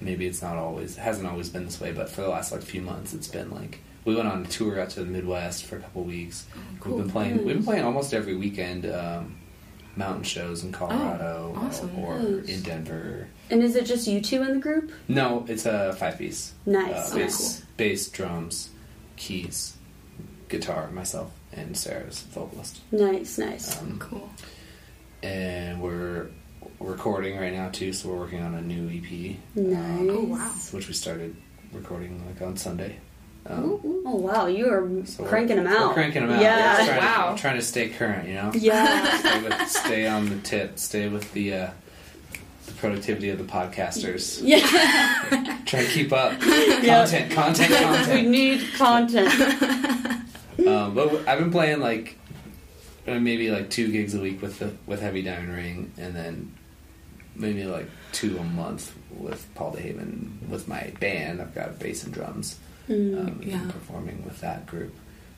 maybe 0.00 0.26
it's 0.26 0.40
not 0.40 0.56
always 0.56 0.96
hasn't 0.96 1.26
always 1.28 1.50
been 1.50 1.66
this 1.66 1.78
way, 1.80 1.92
but 1.92 2.08
for 2.08 2.22
the 2.22 2.28
last 2.28 2.50
like 2.52 2.62
few 2.62 2.80
months, 2.80 3.12
it's 3.12 3.28
been 3.28 3.50
like 3.50 3.80
we 4.06 4.14
went 4.14 4.28
on 4.28 4.44
a 4.46 4.48
tour 4.48 4.80
out 4.80 4.88
to 4.90 5.00
the 5.00 5.06
Midwest 5.06 5.64
for 5.66 5.76
a 5.76 5.80
couple 5.80 6.04
weeks. 6.04 6.46
cool. 6.80 6.94
We've 6.96 7.04
been 7.04 7.12
playing. 7.12 7.36
We've 7.44 7.54
been 7.56 7.64
playing 7.64 7.84
almost 7.84 8.14
every 8.14 8.34
weekend. 8.36 8.86
Um, 8.86 9.36
mountain 9.96 10.22
shows 10.22 10.62
in 10.62 10.70
Colorado 10.72 11.52
Oh, 11.54 11.66
awesome. 11.66 11.98
or 11.98 12.18
Nice. 12.20 12.48
in 12.48 12.62
Denver. 12.62 13.26
And 13.50 13.60
is 13.62 13.74
it 13.74 13.84
just 13.84 14.06
you 14.06 14.20
two 14.22 14.40
in 14.42 14.54
the 14.54 14.60
group? 14.60 14.92
No, 15.08 15.44
it's 15.48 15.66
a 15.66 15.92
five 15.94 16.16
piece. 16.16 16.54
Nice. 16.64 17.12
Uh, 17.12 17.16
bass, 17.16 17.64
bass, 17.76 18.08
drums, 18.08 18.70
keys, 19.16 19.76
guitar, 20.48 20.90
myself, 20.92 21.32
and 21.52 21.76
Sarah's 21.76 22.22
vocalist. 22.22 22.80
Nice, 22.92 23.36
nice. 23.36 23.78
Um, 23.82 23.98
cool. 23.98 24.30
and 25.22 25.82
we're 25.82 26.28
recording 26.80 27.38
right 27.38 27.52
now 27.52 27.68
too, 27.68 27.92
so 27.92 28.08
we're 28.08 28.16
working 28.18 28.42
on 28.42 28.54
a 28.54 28.60
new 28.62 28.88
EP, 28.88 29.36
Nice. 29.54 30.08
Oh, 30.10 30.24
wow. 30.24 30.50
which 30.72 30.88
we 30.88 30.94
started 30.94 31.36
recording 31.72 32.24
like 32.26 32.40
on 32.42 32.56
Sunday. 32.56 32.96
Um. 33.46 33.80
Oh 34.04 34.16
wow, 34.16 34.46
you 34.46 34.68
are 34.68 34.86
so 35.06 35.22
we're- 35.22 35.30
cranking 35.30 35.56
them 35.56 35.66
out. 35.66 35.88
We're 35.88 35.94
cranking 35.94 36.22
them 36.26 36.32
out. 36.36 36.42
Yeah. 36.42 36.78
We're 36.78 36.84
trying, 36.86 36.98
Wow. 36.98 37.34
To, 37.34 37.40
trying 37.40 37.56
to 37.56 37.62
stay 37.62 37.88
current, 37.88 38.28
you 38.28 38.34
know. 38.34 38.50
Yeah. 38.54 39.16
stay, 39.18 39.42
with, 39.42 39.68
stay 39.68 40.06
on 40.06 40.28
the 40.28 40.36
tip. 40.38 40.78
Stay 40.78 41.08
with 41.08 41.32
the 41.32 41.54
uh, 41.54 41.70
the 42.66 42.72
productivity 42.72 43.30
of 43.30 43.38
the 43.38 43.44
podcasters. 43.44 44.40
yeah. 44.42 45.62
Try 45.66 45.84
to 45.84 45.90
keep 45.90 46.12
up. 46.12 46.34
Yeah. 46.42 47.04
Content, 47.04 47.32
content, 47.32 48.08
we 48.14 48.22
need 48.22 48.72
content. 48.74 49.32
um, 50.66 50.94
but 50.94 51.26
I've 51.28 51.38
been 51.38 51.50
playing 51.50 51.80
like 51.80 52.18
uh, 53.06 53.18
maybe 53.18 53.50
like 53.50 53.70
two 53.70 53.90
gigs 53.90 54.14
a 54.14 54.20
week 54.20 54.42
with 54.42 54.58
the 54.58 54.72
with 54.86 55.00
Heavy 55.00 55.22
Diamond 55.22 55.54
Ring, 55.54 55.92
and 55.98 56.14
then 56.14 56.52
maybe 57.40 57.64
like 57.64 57.88
two 58.12 58.36
a 58.38 58.44
month 58.44 58.94
with 59.10 59.46
Paul 59.54 59.72
DeHaven 59.74 60.48
with 60.48 60.68
my 60.68 60.92
band. 61.00 61.40
I've 61.40 61.54
got 61.54 61.78
bass 61.78 62.04
and 62.04 62.12
drums. 62.12 62.58
Mm. 62.88 63.18
Um, 63.20 63.40
yeah. 63.42 63.60
and 63.62 63.70
performing 63.72 64.24
with 64.24 64.40
that 64.40 64.66
group 64.66 64.92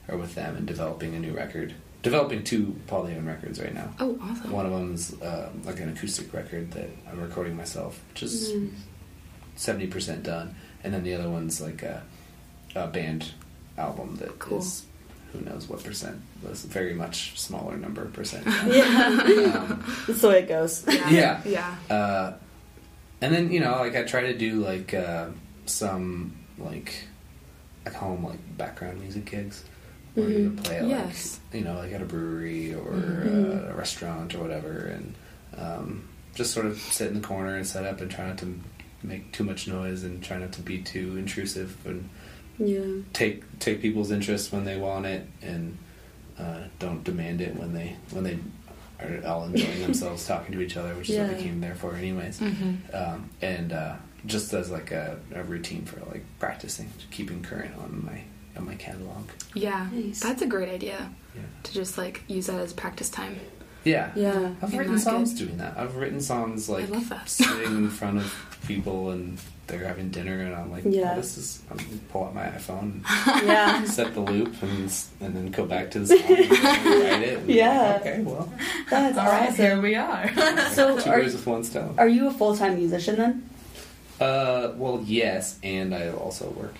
or 0.09 0.17
with 0.17 0.35
them 0.35 0.57
and 0.57 0.67
developing 0.67 1.15
a 1.15 1.19
new 1.21 1.33
record. 1.35 1.75
Developing 2.03 2.43
two 2.45 2.77
Paul 2.87 3.05
DeHaven 3.05 3.27
records 3.27 3.61
right 3.61 3.75
now. 3.75 3.93
Oh, 4.01 4.19
awesome. 4.23 4.51
One 4.51 4.67
of 4.67 4.73
them's 4.73 5.15
um, 5.23 5.63
like 5.65 5.79
an 5.81 5.91
acoustic 5.91 6.33
record 6.33 6.71
that 6.73 6.89
I'm 7.11 7.21
recording 7.21 7.57
myself, 7.57 8.01
which 8.11 8.23
is 8.25 8.53
Nice. 8.55 8.71
seventy 9.57 9.87
percent 9.87 10.23
done, 10.25 10.55
and 10.83 10.93
then 10.95 11.05
the 11.05 11.15
other 11.15 11.29
one's 11.31 11.61
like 11.61 11.83
a, 11.83 12.03
a 12.75 12.87
band 12.89 13.33
album 13.79 14.17
that 14.17 14.29
is 14.31 14.35
Cool. 14.39 14.65
Who 15.33 15.41
knows 15.41 15.69
what 15.69 15.83
percent 15.83 16.21
was 16.43 16.65
very 16.65 16.95
much 16.95 17.39
smaller 17.41 17.77
number 17.77 18.05
percent. 18.07 18.47
Yeah. 18.67 19.65
um, 19.69 19.85
That's 20.07 20.21
the 20.21 20.29
way 20.29 20.41
it 20.41 20.49
goes. 20.49 20.85
Yeah. 20.89 21.41
Yeah. 21.45 21.75
uh, 21.91 22.33
and 23.21 23.35
then 23.35 23.51
you 23.53 23.61
know, 23.61 23.73
like 23.79 23.97
I 23.97 24.03
try 24.03 24.23
to 24.23 24.37
do 24.37 24.57
like 24.65 24.93
uh, 24.95 25.29
some 25.67 26.37
like 26.59 27.05
at 27.87 27.95
home 27.95 28.25
like 28.25 28.39
background 28.57 29.01
music 29.01 29.25
gigs 29.25 29.65
where 30.15 30.29
you 30.29 30.51
Mhm. 30.51 30.63
play 30.65 30.79
at 30.79 30.87
Yes. 30.87 31.41
like 31.53 31.61
you 31.61 31.65
know 31.67 31.77
like 31.79 31.93
at 31.93 32.03
a 32.03 32.05
brewery 32.05 32.75
or 32.75 32.93
Mhm. 32.93 33.69
uh, 33.69 33.73
a 33.73 33.75
restaurant 33.75 34.35
or 34.35 34.39
whatever, 34.41 34.87
and 34.95 35.15
um, 35.57 36.09
just 36.35 36.53
sort 36.53 36.67
of 36.67 36.79
sit 36.79 37.09
in 37.09 37.15
the 37.15 37.27
corner 37.27 37.55
and 37.57 37.67
set 37.67 37.85
up 37.85 38.01
and 38.01 38.11
try 38.11 38.27
not 38.27 38.39
to 38.39 38.59
make 39.03 39.33
too 39.33 39.45
much 39.45 39.67
noise 39.69 40.03
and 40.05 40.23
try 40.23 40.39
not 40.39 40.53
to 40.53 40.61
be 40.63 40.79
too 40.83 41.17
intrusive 41.17 41.77
and 41.87 42.09
Yeah. 42.59 43.03
take 43.13 43.59
take 43.59 43.81
people's 43.83 44.11
interest 44.11 44.53
when 44.53 44.65
they 44.65 44.77
want 44.77 45.07
it 45.07 45.27
and 45.43 45.79
uh, 46.39 46.61
don't 46.79 47.03
demand 47.05 47.41
it 47.41 47.57
when 47.57 47.73
they 47.75 47.97
when 48.11 48.25
they 48.25 48.39
are 49.01 49.27
all 49.27 49.45
enjoying 49.45 49.81
themselves 49.87 50.27
talking 50.27 50.53
to 50.53 50.61
each 50.61 50.77
other, 50.77 50.95
which 50.95 51.11
is 51.11 51.19
what 51.19 51.31
Yeah. 51.31 51.37
we 51.37 51.43
came 51.43 51.61
there 51.61 51.75
for 51.75 51.95
anyways. 51.95 52.39
Mm-hmm. 52.41 52.95
Um, 52.95 53.31
and 53.41 53.73
uh, 53.73 53.97
just 54.27 54.53
as 54.53 54.71
like 54.71 54.91
a, 54.93 55.19
a 55.35 55.43
routine 55.43 55.85
for 55.85 55.99
like 56.11 56.25
practicing, 56.39 56.91
keeping 57.11 57.43
current 57.43 57.75
on 57.79 58.05
my 58.05 58.23
on 58.57 58.67
my 58.67 58.75
catalog. 58.77 59.29
Yeah. 59.55 59.89
Nice. 59.93 60.21
That's 60.21 60.43
a 60.43 60.47
great 60.47 60.69
idea 60.69 61.11
Yeah, 61.35 61.41
to 61.65 61.73
just 61.73 61.97
like 61.99 62.23
use 62.29 62.47
that 62.47 62.61
as 62.61 62.73
practice 62.73 63.09
time. 63.09 63.41
Yeah. 63.85 64.11
Yeah. 64.15 64.55
I've 64.63 64.77
written 64.77 64.99
songs 64.99 65.33
good. 65.33 65.47
doing 65.47 65.59
that. 65.59 65.77
I've 65.77 65.97
written 65.97 66.21
songs 66.21 66.69
like 66.69 66.89
love 66.89 67.13
sitting 67.27 67.77
in 67.77 67.91
front 67.91 68.19
of 68.19 68.59
people 68.67 69.11
and 69.11 69.39
they're 69.67 69.87
having 69.87 70.11
dinner 70.11 70.41
and 70.41 70.55
I'm 70.55 70.71
like, 70.71 70.85
Yeah. 70.87 71.13
oh, 71.13 71.17
this 71.17 71.39
is. 71.39 71.63
I'm 71.71 71.77
gonna 71.77 71.89
pull 72.11 72.25
out 72.25 72.35
my 72.35 72.45
iPhone, 72.47 73.03
Yeah. 73.47 73.85
set 73.85 74.13
the 74.15 74.21
loop, 74.21 74.61
and 74.63 74.93
and 75.21 75.35
then 75.37 75.51
go 75.51 75.65
back 75.65 75.91
to 75.93 76.01
the 76.01 76.07
song 76.09 76.19
and 76.21 76.51
write 76.51 77.23
it. 77.23 77.39
and 77.39 77.47
be 77.47 77.53
like, 77.55 77.57
Yeah. 77.61 77.99
okay, 78.01 78.23
well, 78.23 78.53
That's 78.91 79.19
All 79.19 79.27
right, 79.27 79.45
awesome. 79.49 79.55
here 79.57 79.81
we 79.81 79.95
are. 79.95 80.31
So 80.73 80.99
two 81.01 81.11
are, 81.11 81.21
birds 81.21 81.35
with 81.35 81.47
one 81.47 81.65
stone. 81.65 81.95
are 81.99 82.09
you 82.09 82.29
a 82.29 82.33
full 82.33 82.57
time 82.57 82.77
musician 82.77 83.17
then? 83.17 83.49
Uh, 84.21 84.73
well, 84.77 85.03
yes, 85.05 85.59
and 85.63 85.95
I 85.95 86.09
also 86.11 86.51
work. 86.51 86.75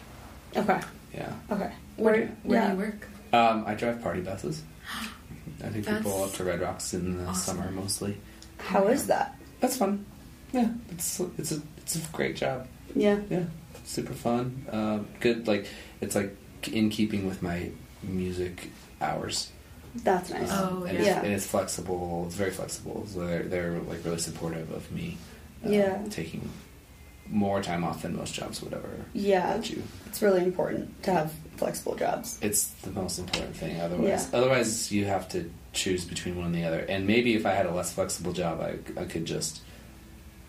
Okay. 0.57 0.81
Yeah. 1.15 1.33
Okay. 1.51 1.73
where 1.97 2.27
where 2.43 2.61
yeah. 2.61 2.67
do 2.69 2.73
you 2.73 2.79
work? 2.79 3.09
Um, 3.33 3.65
I 3.67 3.75
drive 3.75 4.03
party 4.03 4.21
buses. 4.21 4.63
I 5.65 5.69
take 5.69 5.87
people 5.87 6.21
That's 6.21 6.33
up 6.33 6.37
to 6.39 6.45
Red 6.45 6.61
Rocks 6.61 6.95
in 6.95 7.19
the 7.19 7.27
awesome. 7.27 7.57
summer 7.57 7.71
mostly. 7.71 8.17
How 8.59 8.87
is 8.89 9.07
that? 9.07 9.37
That's 9.61 9.77
fun. 9.77 10.05
Yeah, 10.53 10.69
it's 10.91 11.21
it's 11.39 11.53
a 11.53 11.63
it's 11.79 11.97
a 11.97 12.01
great 12.13 12.37
job. 12.37 12.67
Yeah. 12.95 13.21
Yeah, 13.31 13.45
super 13.85 14.13
fun. 14.13 14.67
Uh, 14.71 14.99
good. 15.21 15.47
Like 15.47 15.67
it's 16.01 16.15
like 16.15 16.37
in 16.71 16.91
keeping 16.91 17.27
with 17.27 17.43
my 17.43 17.71
music 18.03 18.71
hours. 19.01 19.51
That's 19.95 20.31
nice. 20.31 20.49
Oh, 20.51 20.85
and, 20.89 20.99
yeah. 20.99 21.17
it's, 21.17 21.25
and 21.25 21.33
it's 21.33 21.47
flexible. 21.47 22.25
It's 22.27 22.35
very 22.35 22.51
flexible. 22.51 23.07
So 23.07 23.27
they're 23.27 23.43
they're 23.45 23.79
like 23.81 24.05
really 24.05 24.19
supportive 24.19 24.71
of 24.73 24.91
me. 24.93 25.17
uh, 25.65 25.69
Yeah. 25.71 26.03
taking 26.11 26.49
more 27.29 27.63
time 27.63 27.85
off 27.85 28.03
than 28.03 28.17
most 28.17 28.35
jobs 28.35 28.61
would 28.63 28.75
ever 28.75 28.91
Yeah, 29.15 29.55
let 29.55 29.71
you. 29.71 29.83
it's 30.07 30.21
really 30.21 30.43
important 30.43 31.03
to 31.05 31.13
have 31.13 31.33
flexible 31.63 31.95
jobs. 31.97 32.39
It's 32.43 32.65
the 32.83 32.91
most 32.91 33.19
important 33.19 33.55
thing. 33.57 33.81
Otherwise, 33.81 34.29
Yeah. 34.33 34.39
otherwise 34.39 34.91
you 34.93 35.05
have 35.07 35.29
to 35.31 35.51
choose 35.73 36.05
between 36.05 36.37
one 36.37 36.47
and 36.47 36.55
the 36.55 36.65
other. 36.65 36.81
And 36.81 37.07
maybe 37.07 37.35
if 37.35 37.45
I 37.47 37.53
had 37.53 37.67
a 37.67 37.75
less 37.75 37.93
flexible 37.93 38.33
job, 38.33 38.61
I, 38.61 38.73
I 39.01 39.05
could 39.05 39.25
just, 39.25 39.63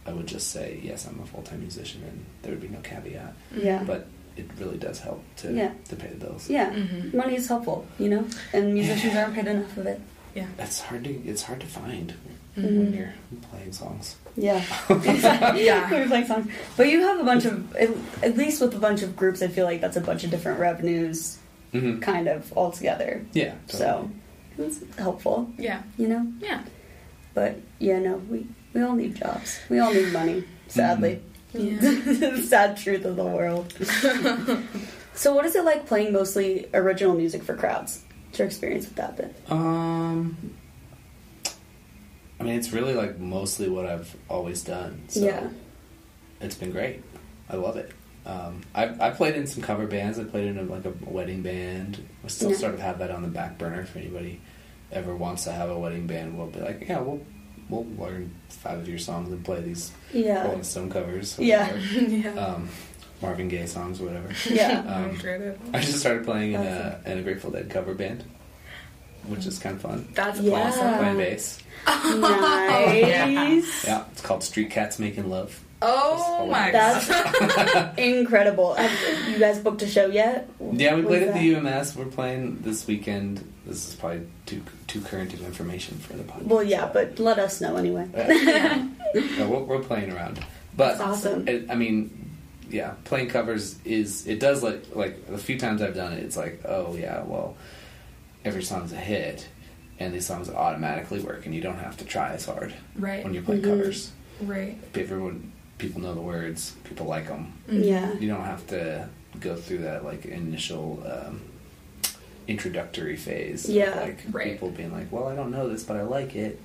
I 0.06 0.12
would 0.12 0.28
just 0.28 0.48
say 0.52 0.80
yes, 0.84 1.08
I'm 1.08 1.20
a 1.22 1.26
full 1.26 1.44
time 1.44 1.62
musician, 1.62 2.02
and 2.10 2.26
there 2.42 2.52
would 2.52 2.62
be 2.62 2.68
no 2.78 2.80
caveat. 2.82 3.34
Yeah, 3.56 3.84
But 3.86 4.08
it 4.36 4.48
really 4.60 4.78
does 4.78 5.00
help 5.00 5.22
to 5.38 5.54
Yeah. 5.54 5.72
to 5.90 5.96
pay 5.96 6.08
the 6.10 6.20
bills. 6.26 6.50
yeah, 6.50 6.70
Mhm. 6.74 7.14
money 7.14 7.36
is 7.36 7.48
helpful, 7.48 7.86
you 8.00 8.10
know, 8.10 8.24
and 8.54 8.74
musicians 8.74 9.16
aren't 9.16 9.36
paid 9.36 9.48
enough 9.48 9.78
of 9.78 9.86
it. 9.94 10.00
Yeah. 10.36 10.48
It's 10.58 10.80
hard 10.82 11.04
to 11.04 11.12
it's 11.32 11.44
hard 11.44 11.60
to 11.62 11.68
find 11.68 12.14
Mhm. 12.58 12.64
when 12.78 12.94
you're 12.94 13.14
playing 13.52 13.72
songs. 13.74 14.16
Yeah, 14.36 14.64
Yeah. 15.56 15.90
We're 15.92 16.08
playing 16.08 16.28
songs, 16.28 16.48
but 16.78 16.88
you 16.90 17.02
have 17.02 17.20
a 17.20 17.24
bunch 17.24 17.46
of 17.46 17.76
at, 17.76 17.90
at 18.22 18.38
least 18.38 18.62
with 18.62 18.74
a 18.76 18.80
bunch 18.80 19.02
of 19.02 19.16
groups. 19.16 19.42
I 19.42 19.48
feel 19.48 19.66
like 19.66 19.82
that's 19.82 19.98
a 19.98 20.02
bunch 20.02 20.24
of 20.24 20.30
different 20.32 20.60
revenues, 20.60 21.38
Mm-hmm. 21.74 22.00
kind 22.02 22.28
of 22.28 22.54
all 22.54 22.72
together. 22.72 23.26
Yeah. 23.34 23.56
So 23.68 24.10
it's 24.60 24.80
helpful, 24.98 25.52
Yeah. 25.58 25.82
you 25.98 26.08
know. 26.08 26.28
Yeah. 26.40 26.62
But 27.34 27.58
yeah, 27.80 27.98
no, 28.00 28.18
we 28.30 28.46
we 28.74 28.82
all 28.84 28.94
need 28.96 29.16
jobs. 29.16 29.60
We 29.70 29.80
all 29.80 29.92
need 29.94 30.14
money. 30.14 30.44
Sadly, 30.68 31.22
Yeah. 31.54 31.80
sad 32.46 32.78
truth 32.78 33.06
of 33.06 33.16
the 33.16 33.24
world. 33.26 33.74
so, 35.16 35.34
what 35.34 35.46
is 35.46 35.56
it 35.56 35.64
like 35.66 35.86
playing 35.88 36.14
mostly 36.14 36.68
original 36.74 37.16
music 37.16 37.44
for 37.44 37.56
crowds? 37.56 38.02
What's 38.28 38.40
your 38.40 38.48
experience 38.48 38.86
with 38.86 38.96
that 38.96 39.18
been? 39.18 39.34
Um, 39.50 40.38
I 42.40 42.44
mean, 42.44 42.56
it's 42.56 42.72
really 42.74 42.94
like 42.94 43.20
mostly 43.20 43.70
what 43.70 43.86
I've 43.86 44.16
always 44.30 44.64
done. 44.64 45.04
So 45.08 45.22
Yeah. 45.26 45.48
it's 46.42 46.56
been 46.56 46.72
great. 46.72 47.04
I 47.50 47.56
love 47.56 47.78
it. 47.78 47.92
Um, 48.26 48.62
I 48.74 48.86
I 49.08 49.10
played 49.12 49.36
in 49.36 49.48
some 49.48 49.62
cover 49.62 49.86
bands. 49.86 50.18
I 50.18 50.24
played 50.24 50.48
in 50.48 50.58
a, 50.58 50.64
like 50.64 50.86
a 50.86 50.94
wedding 51.06 51.42
band. 51.42 52.04
I 52.24 52.28
still 52.28 52.52
Yeah. 52.52 52.58
sort 52.58 52.74
of 52.74 52.80
have 52.80 53.00
that 53.00 53.12
on 53.12 53.22
the 53.22 53.28
back 53.28 53.58
burner. 53.58 53.82
If 53.82 53.96
anybody 53.96 54.40
ever 54.92 55.16
wants 55.16 55.44
to 55.46 55.52
have 55.52 55.70
a 55.70 55.78
wedding 55.78 56.08
band, 56.08 56.38
we'll 56.38 56.48
be 56.48 56.60
like, 56.62 56.86
yeah, 56.88 57.00
we'll 57.02 57.22
we'll 57.70 57.86
learn 57.98 58.32
five 58.50 58.80
of 58.80 58.88
your 58.90 58.98
songs 59.00 59.32
and 59.32 59.44
play 59.44 59.62
these 59.62 59.92
Yeah, 60.14 60.46
Rolling 60.46 60.64
Stone 60.64 60.90
covers. 60.90 61.38
or 61.40 61.44
Yeah. 61.44 61.74
yeah. 61.94 62.30
Um, 62.36 62.70
Marvin 63.22 63.48
Gaye 63.48 63.66
songs, 63.66 64.02
or 64.02 64.06
whatever. 64.06 64.34
yeah, 64.50 64.80
Um, 64.82 65.18
I 65.74 65.80
just 65.80 66.00
started 66.00 66.26
playing 66.26 66.54
in 66.54 66.62
a, 66.62 67.00
in 67.06 67.20
a 67.20 67.22
Grateful 67.22 67.52
Dead 67.52 67.70
cover 67.70 67.94
band, 67.94 68.26
which 69.28 69.46
is 69.46 69.60
kind 69.60 69.76
of 69.76 69.82
fun. 69.82 70.08
That's 70.14 70.40
Yeah. 70.40 70.54
awesome. 70.54 70.98
Playing 70.98 71.18
bass. 71.18 71.60
nice. 71.88 73.86
Yeah, 73.88 74.06
it's 74.12 74.22
called 74.22 74.44
Street 74.44 74.70
Cats 74.72 75.00
Making 75.00 75.30
Love. 75.30 75.60
Oh 75.86 76.48
my 76.50 76.72
That's 76.72 77.10
god. 77.10 78.00
incredible. 78.00 78.74
Have 78.76 79.30
you 79.30 79.38
guys 79.38 79.60
booked 79.60 79.82
a 79.82 79.88
show 79.88 80.06
yet? 80.08 80.50
Yeah, 80.72 80.96
we 80.96 81.02
Was 81.02 81.10
played 81.10 81.24
at 81.24 81.34
that- 81.34 81.40
the 81.42 81.56
UMS. 81.56 81.96
We're 81.98 82.06
playing 82.06 82.60
this 82.62 82.88
weekend. 82.88 83.44
This 83.66 83.90
is 83.90 83.96
probably 83.96 84.22
too 84.46 84.62
too 84.88 85.02
current 85.02 85.34
of 85.34 85.42
information 85.44 85.98
for 85.98 86.14
the 86.14 86.24
podcast. 86.24 86.44
Well, 86.46 86.64
yeah, 86.64 86.90
but 86.92 87.20
let 87.20 87.38
us 87.40 87.60
know 87.62 87.76
anyway. 87.76 88.08
Yeah. 88.14 88.88
No, 89.38 89.48
we're, 89.48 89.60
we're 89.78 89.84
playing 89.84 90.12
around, 90.12 90.40
but 90.76 90.98
That's 90.98 91.02
awesome. 91.02 91.48
it, 91.48 91.70
I 91.70 91.76
mean, 91.76 92.32
yeah, 92.72 92.94
playing 93.04 93.30
covers 93.30 93.78
is 93.86 94.26
it 94.26 94.40
does 94.40 94.64
like 94.64 94.84
like 94.96 95.28
the 95.28 95.38
few 95.38 95.60
times 95.60 95.84
I've 95.84 95.94
done 95.94 96.14
it, 96.14 96.24
it's 96.24 96.36
like 96.36 96.62
oh 96.66 96.96
yeah, 96.96 97.22
well, 97.22 97.56
every 98.46 98.64
song's 98.64 98.92
a 98.92 98.98
hit, 98.98 99.48
and 100.00 100.14
these 100.14 100.26
songs 100.26 100.50
automatically 100.50 101.20
work, 101.20 101.46
and 101.46 101.54
you 101.56 101.62
don't 101.62 101.78
have 101.80 101.98
to 101.98 102.06
try 102.06 102.34
as 102.34 102.46
hard 102.46 102.74
right. 102.96 103.24
when 103.24 103.34
you 103.34 103.42
play 103.42 103.60
Mhm. 103.60 103.64
covers. 103.64 104.12
Right. 104.42 104.78
Everyone, 104.96 105.52
people 105.78 106.02
know 106.02 106.14
the 106.14 106.22
words, 106.22 106.74
people 106.84 107.06
like 107.06 107.28
them. 107.28 107.54
Yeah. 107.70 108.14
You 108.20 108.28
don't 108.28 108.44
have 108.44 108.66
to 108.68 109.08
go 109.40 109.56
through 109.56 109.80
that 109.80 110.04
like 110.04 110.26
initial 110.26 111.04
um, 111.06 111.42
introductory 112.48 113.16
phase. 113.16 113.66
of, 113.68 113.74
Yeah. 113.76 114.00
like 114.02 114.20
Right. 114.32 114.52
people 114.52 114.70
being 114.70 114.92
like, 114.92 115.12
"Well, 115.12 115.28
I 115.28 115.36
don't 115.36 115.52
know 115.52 115.70
this, 115.70 115.84
but 115.84 115.96
I 115.98 116.02
like 116.04 116.36
it." 116.36 116.60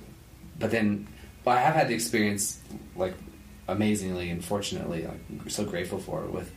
But 0.59 0.71
then, 0.71 1.07
well, 1.45 1.55
I 1.57 1.61
have 1.61 1.75
had 1.75 1.87
the 1.87 1.93
experience, 1.95 2.59
like 2.95 3.13
amazingly 3.67 4.29
and 4.29 4.43
fortunately, 4.43 5.03
like 5.07 5.49
so 5.49 5.63
grateful 5.63 5.99
for 5.99 6.25
it 6.25 6.31
with 6.31 6.51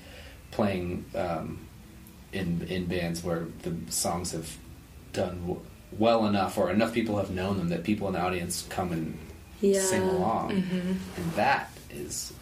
playing 0.50 1.04
um, 1.14 1.58
in 2.32 2.66
in 2.68 2.87
bands 2.87 3.22
where 3.22 3.46
the 3.62 3.74
songs 3.92 4.32
have 4.32 4.56
done 5.12 5.40
w- 5.42 5.61
well 5.98 6.27
enough, 6.27 6.57
or 6.59 6.70
enough 6.70 6.92
people 6.92 7.18
have 7.18 7.31
known 7.31 7.59
them 7.59 7.68
that 7.68 7.85
people 7.85 8.07
in 8.09 8.14
the 8.14 8.20
audience 8.20 8.66
come 8.70 8.92
and 8.92 9.18
Yeah. 9.61 9.81
sing 9.83 10.03
along, 10.03 10.51
Mm-hmm. 10.53 10.90
and 11.16 11.33
that 11.37 11.70
is 11.90 12.33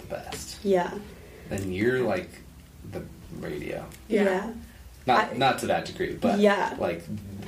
the 0.00 0.06
best 0.06 0.58
Yeah. 0.64 0.92
then 1.48 1.72
you're 1.72 2.00
like 2.02 2.30
the 2.92 3.02
radio. 3.40 3.84
Yeah. 4.08 4.24
Yeah. 4.24 4.50
Not 5.06 5.32
I- 5.32 5.36
not 5.36 5.58
to 5.60 5.66
that 5.66 5.84
degree, 5.86 6.14
but 6.14 6.38
Yeah. 6.38 6.74
like 6.78 7.02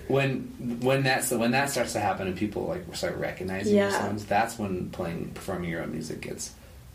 when 0.09 0.79
when 0.83 1.03
that's 1.05 1.31
when 1.31 1.53
that 1.53 1.71
starts 1.71 1.93
to 1.93 2.01
happen 2.01 2.27
and 2.27 2.37
people 2.37 2.65
like 2.67 2.85
start 2.97 3.17
recognizing 3.17 3.77
your 3.77 3.91
songs, 3.91 4.25
that's 4.25 4.59
when 4.59 4.91
playing 4.91 5.31
performing 5.35 5.71
your 5.71 5.83
own 5.83 5.93
music 5.93 6.21
gets 6.23 6.51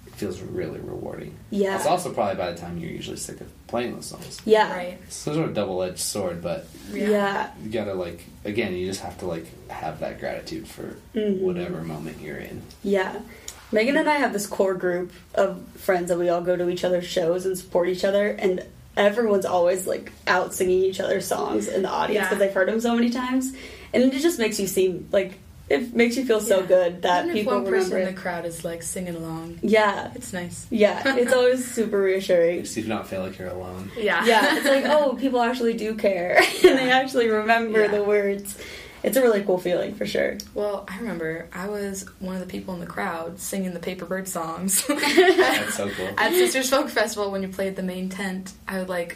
it 0.08 0.14
feels 0.16 0.42
really 0.42 0.80
rewarding. 0.80 1.36
Yeah. 1.50 1.76
It's 1.76 1.86
also 1.86 2.12
probably 2.14 2.36
by 2.36 2.52
the 2.52 2.58
time 2.58 2.78
you're 2.78 2.90
usually 2.92 3.18
sick 3.18 3.42
of 3.42 3.48
playing 3.68 3.94
those 3.96 4.06
songs. 4.08 4.40
Yeah. 4.46 4.72
Right. 4.74 4.98
So 5.10 5.32
it's 5.32 5.38
sort 5.38 5.38
of 5.46 5.52
a 5.52 5.54
double 5.54 5.84
edged 5.84 6.00
sword, 6.00 6.42
but 6.42 6.68
Yeah. 6.92 7.52
you 7.64 7.70
gotta 7.70 7.94
like 7.94 8.24
again, 8.46 8.74
you 8.74 8.88
just 8.88 9.02
have 9.02 9.18
to 9.20 9.26
like 9.26 9.46
have 9.70 10.00
that 10.00 10.20
gratitude 10.20 10.68
for 10.68 10.96
Mhm. 11.14 11.42
whatever 11.42 11.82
moment 11.84 12.22
you're 12.22 12.38
in. 12.38 12.62
Yeah. 12.84 13.20
Megan 13.72 13.98
and 13.98 14.10
I 14.10 14.16
have 14.16 14.32
this 14.34 14.48
core 14.48 14.74
group 14.76 15.12
of 15.36 15.62
friends 15.76 16.08
that 16.08 16.18
we 16.18 16.30
all 16.30 16.42
go 16.42 16.56
to 16.56 16.70
each 16.70 16.84
other's 16.86 17.06
shows 17.06 17.46
and 17.46 17.58
support 17.58 17.90
each 17.90 18.06
other, 18.06 18.30
and 18.30 18.64
everyone's 18.96 19.46
always 19.46 19.86
like 19.86 20.12
out 20.26 20.54
singing 20.54 20.84
each 20.84 21.02
other's 21.02 21.28
songs 21.28 21.68
in 21.68 21.82
the 21.82 21.90
audience 21.90 22.16
Yeah. 22.24 22.30
because 22.30 22.40
they've 22.40 22.54
heard 22.54 22.70
them 22.70 22.80
so 22.80 22.96
many 22.96 23.10
times, 23.10 23.52
and 23.94 24.04
it 24.04 24.14
just 24.22 24.40
makes 24.40 24.58
you 24.60 24.68
seem 24.68 25.10
like 25.12 25.34
it 25.70 25.94
makes 25.94 26.16
you 26.16 26.24
feel 26.26 26.40
so 26.40 26.62
Yeah. 26.62 26.66
good 26.66 27.02
that 27.02 27.26
Even 27.26 27.36
people 27.36 27.54
if 27.54 27.64
one 27.64 27.66
person 27.72 27.92
remember 27.92 28.10
in 28.10 28.16
the 28.16 28.22
crowd 28.22 28.46
is 28.46 28.64
like 28.64 28.82
singing 28.84 29.16
along, 29.16 29.60
Yeah, 29.62 30.12
it's 30.16 30.32
nice. 30.34 30.66
yeah, 30.70 31.16
it's 31.18 31.34
always 31.40 31.70
super 31.70 32.00
reassuring. 32.02 32.62
Just 32.64 32.78
if 32.78 32.86
you 32.86 32.90
don't 32.90 33.06
feel 33.08 33.22
like 33.24 33.38
you're 33.38 33.50
alone. 33.50 33.92
Yeah. 33.98 34.26
Yeah, 34.26 34.58
it's 34.58 34.66
like 34.66 34.86
oh, 34.88 35.16
people 35.20 35.42
actually 35.42 35.74
do 35.74 35.96
care 35.96 36.38
and 36.64 36.78
they 36.78 36.90
actually 36.92 37.28
remember 37.30 37.82
Yeah. 37.82 37.88
the 37.92 38.04
words. 38.04 38.58
It's 39.04 39.16
a 39.16 39.22
really 39.22 39.44
cool 39.44 39.60
feeling 39.60 39.94
for 39.94 40.06
sure. 40.08 40.38
Well, 40.56 40.84
I 40.88 40.98
remember 40.98 41.48
I 41.54 41.68
was 41.68 42.06
one 42.20 42.34
of 42.34 42.42
the 42.42 42.48
people 42.48 42.74
in 42.74 42.80
the 42.80 42.88
crowd 42.88 43.40
singing 43.40 43.74
the 43.74 43.80
Paper 43.80 44.06
Bird 44.06 44.28
songs. 44.28 44.86
That's 44.88 45.76
so 45.76 45.88
cool. 45.92 46.10
At 46.18 46.32
Sisters 46.34 46.70
Folk 46.70 46.90
Festival, 46.90 47.30
when 47.32 47.44
you 47.44 47.48
played 47.48 47.76
the 47.76 47.84
main 47.84 48.10
tent, 48.10 48.54
I 48.68 48.80
would 48.80 48.90
like, 48.90 49.16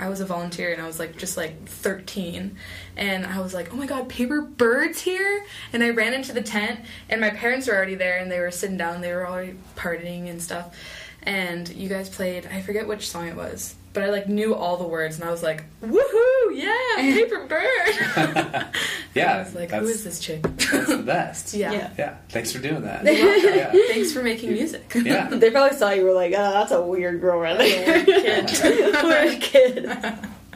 I 0.00 0.08
was 0.08 0.20
a 0.20 0.26
volunteer 0.26 0.72
and 0.72 0.80
I 0.80 0.86
was 0.86 0.98
like 0.98 1.16
just 1.18 1.36
like 1.36 1.68
13, 1.68 2.56
and 2.96 3.26
I 3.26 3.40
was 3.40 3.52
like, 3.52 3.72
oh 3.72 3.76
my 3.76 3.86
god, 3.86 4.08
Paper 4.08 4.40
Bird's 4.40 5.02
here! 5.02 5.44
And 5.72 5.84
I 5.84 5.90
ran 5.90 6.14
into 6.14 6.32
the 6.32 6.42
tent, 6.42 6.80
and 7.08 7.20
my 7.20 7.30
parents 7.30 7.68
were 7.68 7.74
already 7.74 7.94
there, 7.94 8.18
and 8.18 8.32
they 8.32 8.40
were 8.40 8.50
sitting 8.50 8.78
down, 8.78 9.02
they 9.02 9.12
were 9.12 9.28
already 9.28 9.56
partying 9.76 10.28
and 10.30 10.40
stuff, 10.40 10.74
and 11.22 11.68
you 11.68 11.88
guys 11.88 12.08
played, 12.08 12.46
I 12.52 12.60
forget 12.62 12.86
which 12.86 13.08
song 13.08 13.28
it 13.28 13.36
was. 13.36 13.74
But 13.92 14.04
I 14.04 14.10
like 14.10 14.28
knew 14.28 14.54
all 14.54 14.76
the 14.76 14.86
words, 14.86 15.16
and 15.18 15.24
I 15.28 15.32
was 15.32 15.42
like, 15.42 15.64
"Woohoo! 15.82 16.50
Yeah, 16.52 16.72
Paper 16.96 17.44
Bird!" 17.46 18.66
Yeah, 19.14 19.34
I 19.34 19.38
was 19.40 19.52
like, 19.52 19.72
"Who 19.72 19.84
is 19.86 20.04
this 20.04 20.20
chick?" 20.20 20.42
that's 20.42 20.86
the 20.88 21.02
best. 21.04 21.54
yeah. 21.54 21.72
Yeah. 21.72 21.90
Yeah, 21.98 22.16
thanks 22.28 22.52
for 22.52 22.60
doing 22.60 22.82
that. 22.82 23.04
Yeah. 23.04 23.72
Thanks 23.88 24.12
for 24.12 24.22
making 24.22 24.52
music. 24.52 24.92
Yeah. 24.94 25.28
They 25.28 25.50
probably 25.50 25.76
saw 25.76 25.90
you 25.90 26.04
were 26.04 26.12
like, 26.12 26.32
oh, 26.36 26.52
that's 26.52 26.70
a 26.70 26.80
weird 26.80 27.20
girl 27.20 27.40
right 27.40 27.58
there. 27.58 28.04
That's 28.04 28.62
a 28.62 28.70
weird 28.70 29.40
kid. 29.40 29.86
weird 29.86 30.06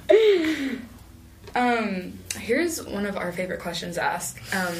kid. 0.08 0.80
Um, 1.56 2.18
here's 2.36 2.84
one 2.84 3.06
of 3.06 3.16
our 3.16 3.32
favorite 3.32 3.58
questions 3.60 3.98
asked. 3.98 4.38
Um. 4.54 4.74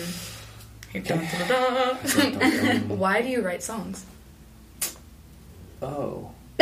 Why 2.98 3.20
do 3.22 3.28
you 3.28 3.40
write 3.42 3.62
songs? 3.64 4.06
Oh. 5.82 6.30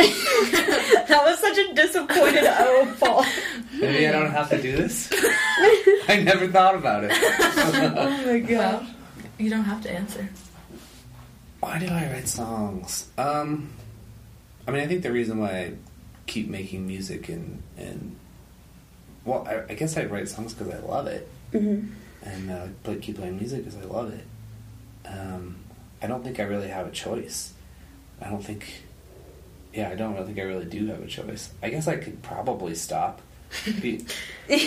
That 1.07 1.25
was 1.25 1.39
such 1.39 1.57
a 1.57 1.73
disappointed 1.75 2.43
oh, 2.45 2.95
Paul. 2.99 3.25
Maybe 3.79 4.07
I 4.07 4.11
don't 4.11 4.31
have 4.31 4.49
to 4.49 4.59
do 4.59 4.75
this? 4.75 5.09
I 6.07 6.21
never 6.23 6.47
thought 6.47 6.75
about 6.75 7.03
it. 7.03 7.11
Oh 7.13 8.23
my 8.25 8.57
Well, 8.57 8.87
you 9.37 9.49
don't 9.49 9.65
have 9.65 9.81
to 9.83 9.91
answer. 9.91 10.27
Why 11.59 11.77
do 11.77 11.87
I 11.87 12.11
write 12.11 12.27
songs? 12.27 13.09
Um, 13.17 13.73
I 14.67 14.71
mean, 14.71 14.81
I 14.81 14.87
think 14.87 15.03
the 15.03 15.11
reason 15.11 15.39
why 15.39 15.51
I 15.51 15.73
keep 16.25 16.49
making 16.49 16.87
music 16.87 17.29
and, 17.29 17.61
and 17.77 18.15
well, 19.25 19.45
I, 19.47 19.71
I 19.71 19.75
guess 19.75 19.97
I 19.97 20.05
write 20.05 20.29
songs 20.29 20.53
because 20.53 20.73
I 20.73 20.79
love 20.79 21.07
it. 21.07 21.27
hmm 21.51 21.81
and 22.25 22.51
uh, 22.51 22.67
play, 22.83 22.97
keep 22.97 23.17
playing 23.17 23.37
music 23.37 23.63
because 23.65 23.79
I 23.79 23.85
love 23.85 24.13
it. 24.13 24.25
Um, 25.05 25.57
I 26.01 26.07
don't 26.07 26.23
think 26.23 26.39
I 26.39 26.43
really 26.43 26.69
have 26.69 26.87
a 26.87 26.91
choice. 26.91 27.53
I 28.21 28.29
don't 28.29 28.43
think. 28.43 28.83
Yeah, 29.73 29.89
I 29.89 29.95
don't 29.95 30.13
really 30.13 30.27
think 30.27 30.39
I 30.39 30.43
really 30.43 30.65
do 30.65 30.87
have 30.87 31.01
a 31.01 31.07
choice. 31.07 31.51
I 31.63 31.69
guess 31.69 31.87
I 31.87 31.97
could 31.97 32.21
probably 32.21 32.75
stop 32.75 33.21
Be- 33.81 34.05
you 34.49 34.57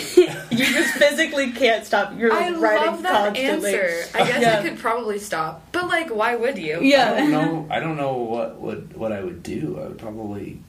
just 0.51 0.93
physically 0.97 1.51
can't 1.51 1.85
stop. 1.85 2.17
You're 2.17 2.31
I 2.31 2.49
like, 2.49 2.61
writing 2.61 2.85
love 2.87 3.03
that 3.03 3.25
constantly. 3.35 3.73
answer. 3.75 4.17
I 4.17 4.27
guess 4.27 4.41
Yeah. 4.41 4.59
I 4.59 4.69
could 4.69 4.79
probably 4.79 5.19
stop, 5.19 5.61
but 5.73 5.87
like, 5.87 6.09
why 6.09 6.35
would 6.35 6.57
you? 6.57 6.79
Yeah. 6.81 7.11
I 7.13 7.17
don't 7.17 7.31
know. 7.31 7.67
I 7.69 7.79
don't 7.81 7.97
know 7.97 8.13
what 8.17 8.59
would 8.61 8.95
what 8.95 9.11
I 9.11 9.21
would 9.21 9.43
do. 9.43 9.77
I 9.81 9.87
would 9.89 9.97
probably 9.97 10.61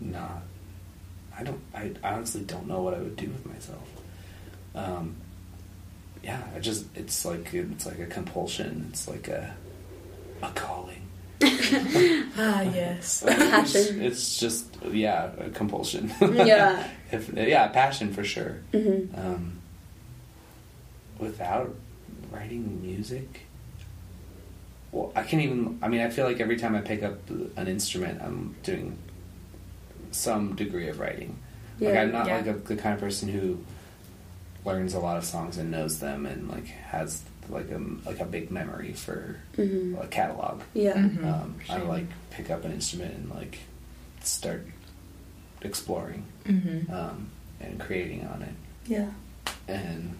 not. 0.00 0.42
I 1.38 1.42
don't. 1.42 1.60
I 1.74 1.92
honestly 2.02 2.42
don't 2.42 2.66
know 2.66 2.80
what 2.82 2.94
I 2.94 2.98
would 2.98 3.16
do 3.16 3.26
with 3.28 3.44
myself. 3.46 3.86
Um, 4.74 5.16
yeah, 6.22 6.42
I 6.54 6.60
just 6.60 6.86
it's 6.94 7.24
like 7.24 7.52
it's 7.54 7.86
like 7.86 7.98
a 7.98 8.06
compulsion. 8.06 8.86
It's 8.90 9.06
like 9.08 9.28
a 9.28 9.54
a 10.42 10.50
calling. 10.50 10.99
Ah, 12.42 12.62
yes. 12.62 13.22
It's, 13.26 13.36
Passion. 13.50 14.02
it's 14.02 14.38
just 14.38 14.64
yeah, 14.90 15.30
a 15.38 15.50
compulsion. 15.50 16.12
Yeah. 16.20 16.86
if, 17.12 17.32
yeah, 17.34 17.68
passion 17.68 18.12
for 18.12 18.24
sure. 18.24 18.58
hmm 18.72 19.04
Um, 19.14 19.58
without 21.18 21.74
writing 22.30 22.80
music, 22.82 23.42
well, 24.92 25.12
I 25.14 25.22
can't 25.22 25.42
even. 25.42 25.78
I 25.82 25.88
mean, 25.88 26.00
I 26.00 26.10
feel 26.10 26.24
like 26.26 26.40
every 26.40 26.56
time 26.56 26.74
I 26.74 26.80
pick 26.80 27.02
up 27.02 27.18
an 27.56 27.68
instrument, 27.68 28.20
I'm 28.22 28.54
doing 28.62 28.96
some 30.10 30.56
degree 30.56 30.88
of 30.88 30.98
writing. 30.98 31.38
Like 31.78 31.96
I'm 31.96 32.12
not 32.12 32.26
Yeah. 32.26 32.36
like 32.36 32.46
a, 32.46 32.52
the 32.54 32.76
kind 32.76 32.94
of 32.94 33.00
person 33.00 33.28
who 33.28 33.58
learns 34.64 34.94
a 34.94 34.98
lot 35.00 35.16
of 35.16 35.24
songs 35.24 35.56
and 35.56 35.70
knows 35.70 36.00
them 36.00 36.26
and 36.26 36.48
like 36.50 36.66
has 36.66 37.22
like 37.50 37.70
a 37.70 37.80
like 38.08 38.20
a 38.20 38.24
big 38.24 38.50
memory 38.50 38.92
for 38.92 39.36
hmm 39.56 39.94
a 40.00 40.06
catalog. 40.06 40.62
Yeah. 40.74 40.94
Mhm. 40.94 41.24
Um, 41.24 41.54
I 41.68 41.78
like 41.82 42.06
pick 42.30 42.50
up 42.50 42.64
an 42.64 42.72
instrument 42.72 43.14
and 43.14 43.30
like 43.30 43.58
start 44.22 44.66
exploring 45.62 46.24
Mm-hmm. 46.46 46.92
um, 46.92 47.28
and 47.60 47.78
creating 47.78 48.26
on 48.26 48.42
it 48.42 48.54
Yeah. 48.86 49.10
and 49.68 50.14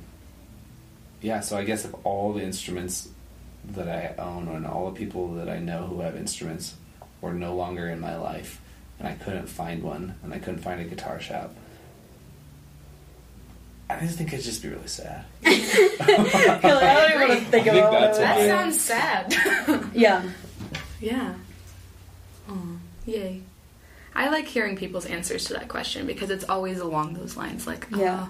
yeah, 1.23 1.40
so 1.40 1.57
I 1.57 1.64
guess 1.64 1.85
if 1.85 1.95
all 2.05 2.33
the 2.33 2.43
instruments 2.43 3.09
that 3.73 3.88
I 3.88 4.14
own 4.23 4.49
and 4.49 4.66
all 4.66 4.90
the 4.90 4.99
people 4.99 5.35
that 5.35 5.49
I 5.51 5.59
know 5.59 5.87
who 5.87 6.01
have 6.01 6.16
instruments 6.16 6.75
were 7.21 7.33
no 7.35 7.55
longer 7.55 7.88
in 7.90 8.01
my 8.01 8.16
life, 8.16 8.59
and 8.99 9.07
I 9.09 9.12
couldn't 9.14 9.47
find 9.49 9.83
one, 9.83 10.14
and 10.23 10.33
I 10.33 10.38
couldn't 10.38 10.61
find 10.61 10.81
a 10.81 10.85
guitar 10.85 11.21
shop, 11.21 11.55
I 13.96 14.00
just 14.07 14.18
think 14.18 14.33
it'd 14.33 14.44
just 14.44 14.62
be 14.62 14.68
really 14.68 14.87
sad. 14.87 15.24
I 15.44 16.59
don't 16.62 17.11
even 17.11 17.29
want 17.29 17.40
to 17.40 17.44
think 17.46 17.66
I 17.66 17.70
think 17.70 17.85
about 17.85 17.92
what 17.92 18.00
that's 18.00 18.18
I 18.18 18.46
That 18.46 18.66
would 18.66 18.74
sounds 18.74 18.81
sad. 18.81 19.35
Yeah. 19.94 20.22
yeah. 21.00 21.35
Oh, 22.48 22.76
yay. 23.07 23.42
I 24.14 24.29
like 24.31 24.46
hearing 24.46 24.76
people's 24.76 25.07
answers 25.07 25.44
to 25.46 25.53
that 25.55 25.68
question 25.68 26.07
because 26.07 26.31
it's 26.31 26.44
always 26.48 26.79
along 26.81 27.14
those 27.14 27.37
lines. 27.37 27.66
Like, 27.66 27.87
Yeah. 27.94 28.22
uh, 28.22 28.26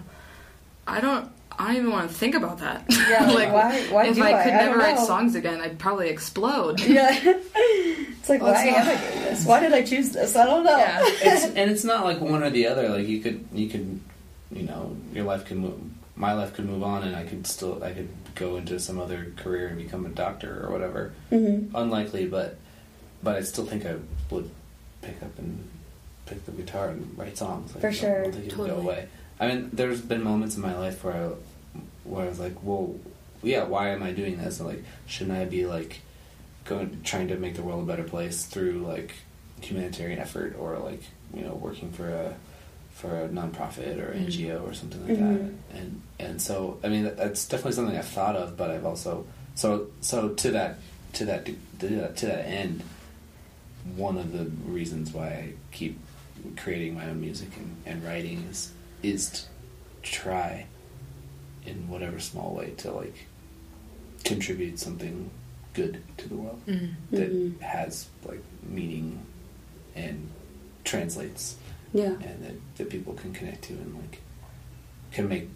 I 0.86 1.00
don't, 1.00 1.30
I 1.58 1.68
don't 1.68 1.76
even 1.76 1.90
want 1.90 2.10
to 2.10 2.14
think 2.16 2.34
about 2.34 2.58
that. 2.58 2.84
Yeah, 2.88 3.26
like, 3.34 3.52
why- 3.52 3.80
why 3.90 4.06
if 4.08 4.16
do 4.16 4.22
I 4.22 4.40
I? 4.40 4.44
could 4.44 4.52
I 4.52 4.58
don't 4.58 4.66
never 4.66 4.78
write 4.78 4.98
songs 4.98 5.34
again, 5.34 5.60
I'd 5.60 5.78
probably 5.78 6.08
explode. 6.08 6.80
Yeah. 6.80 7.10
it's 7.22 8.28
like, 8.28 8.42
Well, 8.42 8.52
why 8.52 8.66
it's 8.66 8.76
am 8.76 8.88
I 8.88 9.00
doing 9.10 9.24
this? 9.24 9.44
Why 9.46 9.60
did 9.60 9.72
I 9.72 9.82
choose 9.82 10.10
this? 10.10 10.36
I 10.36 10.44
don't 10.46 10.64
know. 10.64 10.76
Yeah. 10.76 10.98
it's, 11.02 11.44
and 11.46 11.70
it's 11.70 11.84
not 11.84 12.04
like 12.04 12.20
one 12.20 12.42
or 12.42 12.50
the 12.50 12.66
other. 12.66 12.88
Like 12.88 13.06
you 13.06 13.20
could, 13.20 13.44
you 13.52 13.68
could, 13.68 14.00
you 14.50 14.62
know, 14.62 14.96
your 15.12 15.24
life 15.24 15.44
could 15.46 15.56
move. 15.58 15.80
My 16.16 16.32
life 16.34 16.52
could 16.54 16.66
move 16.66 16.82
on, 16.82 17.02
and 17.02 17.16
I 17.16 17.24
could 17.24 17.46
still, 17.46 17.82
I 17.82 17.92
could 17.92 18.08
go 18.34 18.56
into 18.56 18.78
some 18.78 18.98
other 19.00 19.32
career 19.36 19.68
and 19.68 19.78
become 19.78 20.04
a 20.04 20.10
doctor 20.10 20.64
or 20.66 20.70
whatever. 20.70 21.12
hmm 21.30 21.74
unlikely, 21.74 22.26
but 22.26 22.56
but 23.22 23.36
I 23.36 23.42
still 23.42 23.64
think 23.66 23.84
I 23.86 23.96
would 24.30 24.50
pick 25.02 25.22
up 25.22 25.38
and 25.38 25.66
pick 26.26 26.44
the 26.46 26.52
guitar 26.52 26.88
and 26.88 27.16
write 27.16 27.36
songs. 27.38 27.72
Like, 27.74 27.80
For 27.82 27.86
I 27.88 27.90
I 27.90 27.92
sure. 27.94 28.22
don't 28.22 28.32
think 28.32 28.46
it 28.46 28.56
would 28.56 28.66
Totally. 28.68 28.82
go 28.82 28.88
away. 28.88 29.08
I 29.38 29.48
mean, 29.48 29.70
there's 29.72 30.00
been 30.02 30.22
moments 30.22 30.56
in 30.56 30.62
my 30.62 30.76
life 30.76 31.02
where 31.04 31.14
I, 31.14 31.30
where 32.04 32.26
I 32.26 32.28
was 32.28 32.38
like, 32.38 32.62
well, 32.62 32.94
yeah, 33.42 33.62
why 33.64 33.88
am 33.90 34.02
I 34.02 34.10
doing 34.12 34.36
this? 34.36 34.60
And 34.60 34.68
like, 34.68 34.84
shouldn't 35.06 35.36
I 35.38 35.44
be 35.46 35.64
like 35.66 36.00
going 36.66 37.00
trying 37.04 37.28
to 37.28 37.36
make 37.36 37.54
the 37.56 37.62
world 37.62 37.82
a 37.82 37.86
better 37.86 38.04
place 38.04 38.44
through 38.44 38.80
like 38.86 39.12
humanitarian 39.62 40.18
effort 40.18 40.54
or 40.58 40.78
like 40.78 41.02
you 41.34 41.42
know 41.42 41.54
working 41.54 41.90
for 41.92 42.08
a 42.08 42.34
for 43.00 43.22
a 43.24 43.28
nonprofit 43.28 43.96
or 43.98 44.12
Mhm. 44.14 44.26
NGO 44.26 44.62
or 44.68 44.74
something 44.74 45.00
like 45.06 45.16
Mhm. 45.18 45.38
that. 45.72 45.78
And 45.78 46.00
and 46.18 46.42
so 46.42 46.78
I 46.84 46.88
mean 46.88 47.04
that's 47.16 47.46
definitely 47.48 47.72
something 47.72 47.96
I've 47.96 48.06
thought 48.06 48.36
of, 48.36 48.56
but 48.58 48.70
I've 48.70 48.84
also 48.84 49.24
so 49.54 49.86
so 50.00 50.28
to 50.30 50.50
that 50.52 50.78
to 51.14 51.24
that 51.24 51.46
to 51.46 51.88
that, 51.88 52.16
to 52.18 52.26
that 52.26 52.46
end, 52.46 52.82
one 53.96 54.18
of 54.18 54.32
the 54.32 54.44
reasons 54.70 55.12
why 55.12 55.28
I 55.28 55.52
keep 55.72 55.98
creating 56.56 56.94
my 56.94 57.06
own 57.08 57.20
music 57.20 57.48
and, 57.56 57.74
and 57.86 58.04
writing 58.04 58.44
is 58.50 58.70
is 59.02 59.30
to 59.30 59.40
try 60.02 60.66
in 61.66 61.88
whatever 61.88 62.18
small 62.20 62.54
way 62.54 62.70
to 62.78 62.90
like 62.92 63.16
contribute 64.24 64.78
something 64.78 65.30
good 65.72 66.02
to 66.18 66.28
the 66.28 66.34
world 66.34 66.60
Mm. 66.66 66.90
that 67.12 67.32
Mhm. 67.32 67.60
has 67.60 68.06
like 68.26 68.42
meaning 68.68 69.20
and 69.94 70.28
translates 70.84 71.54
Yeah. 71.92 72.06
and 72.22 72.44
that, 72.44 72.54
that 72.76 72.90
people 72.90 73.14
can 73.14 73.32
connect 73.32 73.62
to 73.64 73.72
and 73.74 73.94
like 73.96 74.20
can 75.12 75.28
make 75.28 75.48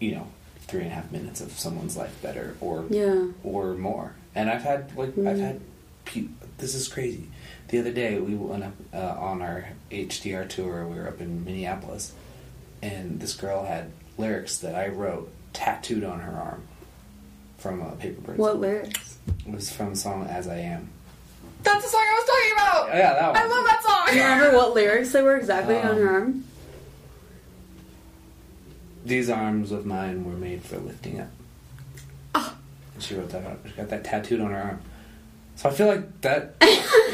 you 0.00 0.12
know 0.16 0.26
three 0.66 0.80
and 0.80 0.90
a 0.90 0.94
half 0.94 1.12
minutes 1.12 1.40
of 1.40 1.52
someone's 1.52 1.96
life 1.96 2.20
better 2.22 2.56
or 2.60 2.84
Yeah. 2.90 3.26
or 3.44 3.74
more 3.74 4.14
and 4.34 4.50
i've 4.50 4.62
had 4.62 4.96
like 4.96 5.10
i've 5.10 5.36
Mm. 5.36 5.40
had 5.40 5.60
pe- 6.04 6.28
this 6.58 6.74
is 6.74 6.88
crazy 6.88 7.28
the 7.68 7.78
other 7.78 7.92
day 7.92 8.18
we 8.18 8.34
went 8.34 8.64
up 8.64 8.72
uh, 8.92 9.14
on 9.18 9.42
our 9.42 9.68
hdr 9.90 10.48
tour 10.48 10.86
we 10.86 10.96
were 10.96 11.06
up 11.08 11.20
in 11.20 11.44
minneapolis 11.44 12.12
and 12.82 13.20
this 13.20 13.34
girl 13.34 13.64
had 13.64 13.90
lyrics 14.18 14.58
that 14.58 14.74
i 14.74 14.88
wrote 14.88 15.30
tattooed 15.52 16.02
on 16.04 16.20
her 16.20 16.32
arm 16.32 16.62
from 17.58 17.80
uh, 17.82 17.90
paper 17.92 18.32
What 18.32 18.58
lyrics? 18.60 19.18
it 19.46 19.52
was 19.52 19.70
from 19.72 19.90
the 19.90 19.96
song 19.96 20.26
as 20.26 20.48
i 20.48 20.56
am 20.58 20.88
That's 21.64 21.82
the 21.84 21.88
song 21.90 22.00
I 22.00 22.14
was 22.14 22.26
talking 22.26 22.52
about. 22.52 22.96
yeah 22.96 23.14
that 23.14 23.32
one 23.32 23.36
I 23.36 23.46
love 23.46 23.64
that 23.66 23.82
song. 23.82 24.06
Do 24.10 24.16
you 24.16 24.22
remember 24.22 24.56
what 24.56 24.74
lyrics 24.74 25.12
they 25.12 25.22
were 25.22 25.36
exactly 25.36 25.76
on 25.76 25.86
Um, 25.90 25.96
her 25.96 26.08
arm? 26.10 26.44
These 29.04 29.28
arms 29.30 29.70
of 29.72 29.84
mine 29.84 30.24
were 30.24 30.32
made 30.36 30.62
for 30.62 30.78
lifting 30.78 31.20
up. 31.20 31.28
Ah. 32.34 32.54
And 32.94 33.02
she 33.02 33.14
wrote 33.14 33.30
that. 33.30 33.44
Arm. 33.44 33.58
She 33.66 33.72
got 33.72 33.88
that 33.90 34.04
tattooed 34.04 34.40
on 34.40 34.50
her 34.50 34.56
arm. 34.62 34.80
So 35.56 35.68
I 35.68 35.72
feel 35.72 35.86
like 35.88 36.20
that. 36.22 36.54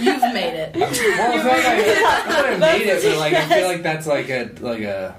You've 0.01 0.23
made 0.23 0.55
it. 0.55 0.77
well, 0.77 0.89
I 0.89 0.93
feel 0.93 1.47
like 1.47 1.65
I, 1.67 2.01
not 2.01 2.29
that 2.29 2.47
I 2.47 2.57
made 2.57 2.87
it, 2.87 3.03
but 3.03 3.19
like 3.19 3.35
I 3.35 3.49
feel 3.49 3.67
like 3.69 3.83
that's 3.83 4.07
like 4.07 4.31
a 4.31 4.51
like 4.61 4.83
a 4.83 5.15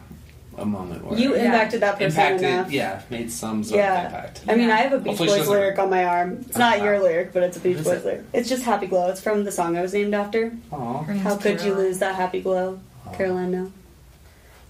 a 0.58 0.66
moment 0.66 1.06
where 1.06 1.18
You 1.18 1.36
Yeah. 1.36 1.46
impacted 1.46 1.82
that 1.82 1.94
person 1.94 2.08
impacted. 2.08 2.50
enough. 2.50 2.72
Yeah, 2.72 3.02
made 3.10 3.32
some 3.32 3.64
sort 3.64 3.78
Yeah. 3.80 4.00
of 4.00 4.06
impact. 4.08 4.42
I 4.48 4.56
mean, 4.56 4.70
I 4.70 4.78
have 4.78 4.94
a 4.94 4.98
Beach 5.00 5.18
Hopefully 5.18 5.40
Boys 5.40 5.48
lyric 5.48 5.80
on 5.80 5.90
my 5.90 6.04
arm. 6.06 6.44
It's 6.48 6.58
not 6.58 6.82
your 6.82 7.00
lyric, 7.00 7.32
but 7.34 7.44
it's 7.44 7.58
a 7.58 7.60
Beach 7.62 7.78
Boys 7.78 7.88
it? 7.88 8.06
lyric. 8.06 8.24
It's 8.34 8.50
just 8.50 8.64
Happy 8.64 8.88
Glow. 8.88 9.10
It's 9.10 9.22
from 9.22 9.44
the 9.46 9.52
song 9.52 9.78
I 9.78 9.82
was 9.82 9.94
named 9.94 10.14
after. 10.14 10.52
Aw. 10.72 11.04
Her 11.04 11.14
name's 11.14 11.26
How 11.26 11.38
could 11.38 11.62
you 11.62 11.74
lose 11.74 12.00
that 12.00 12.16
happy 12.16 12.42
glow? 12.42 12.80
Aw. 13.08 13.12
Caroline, 13.14 13.52
no. 13.52 13.72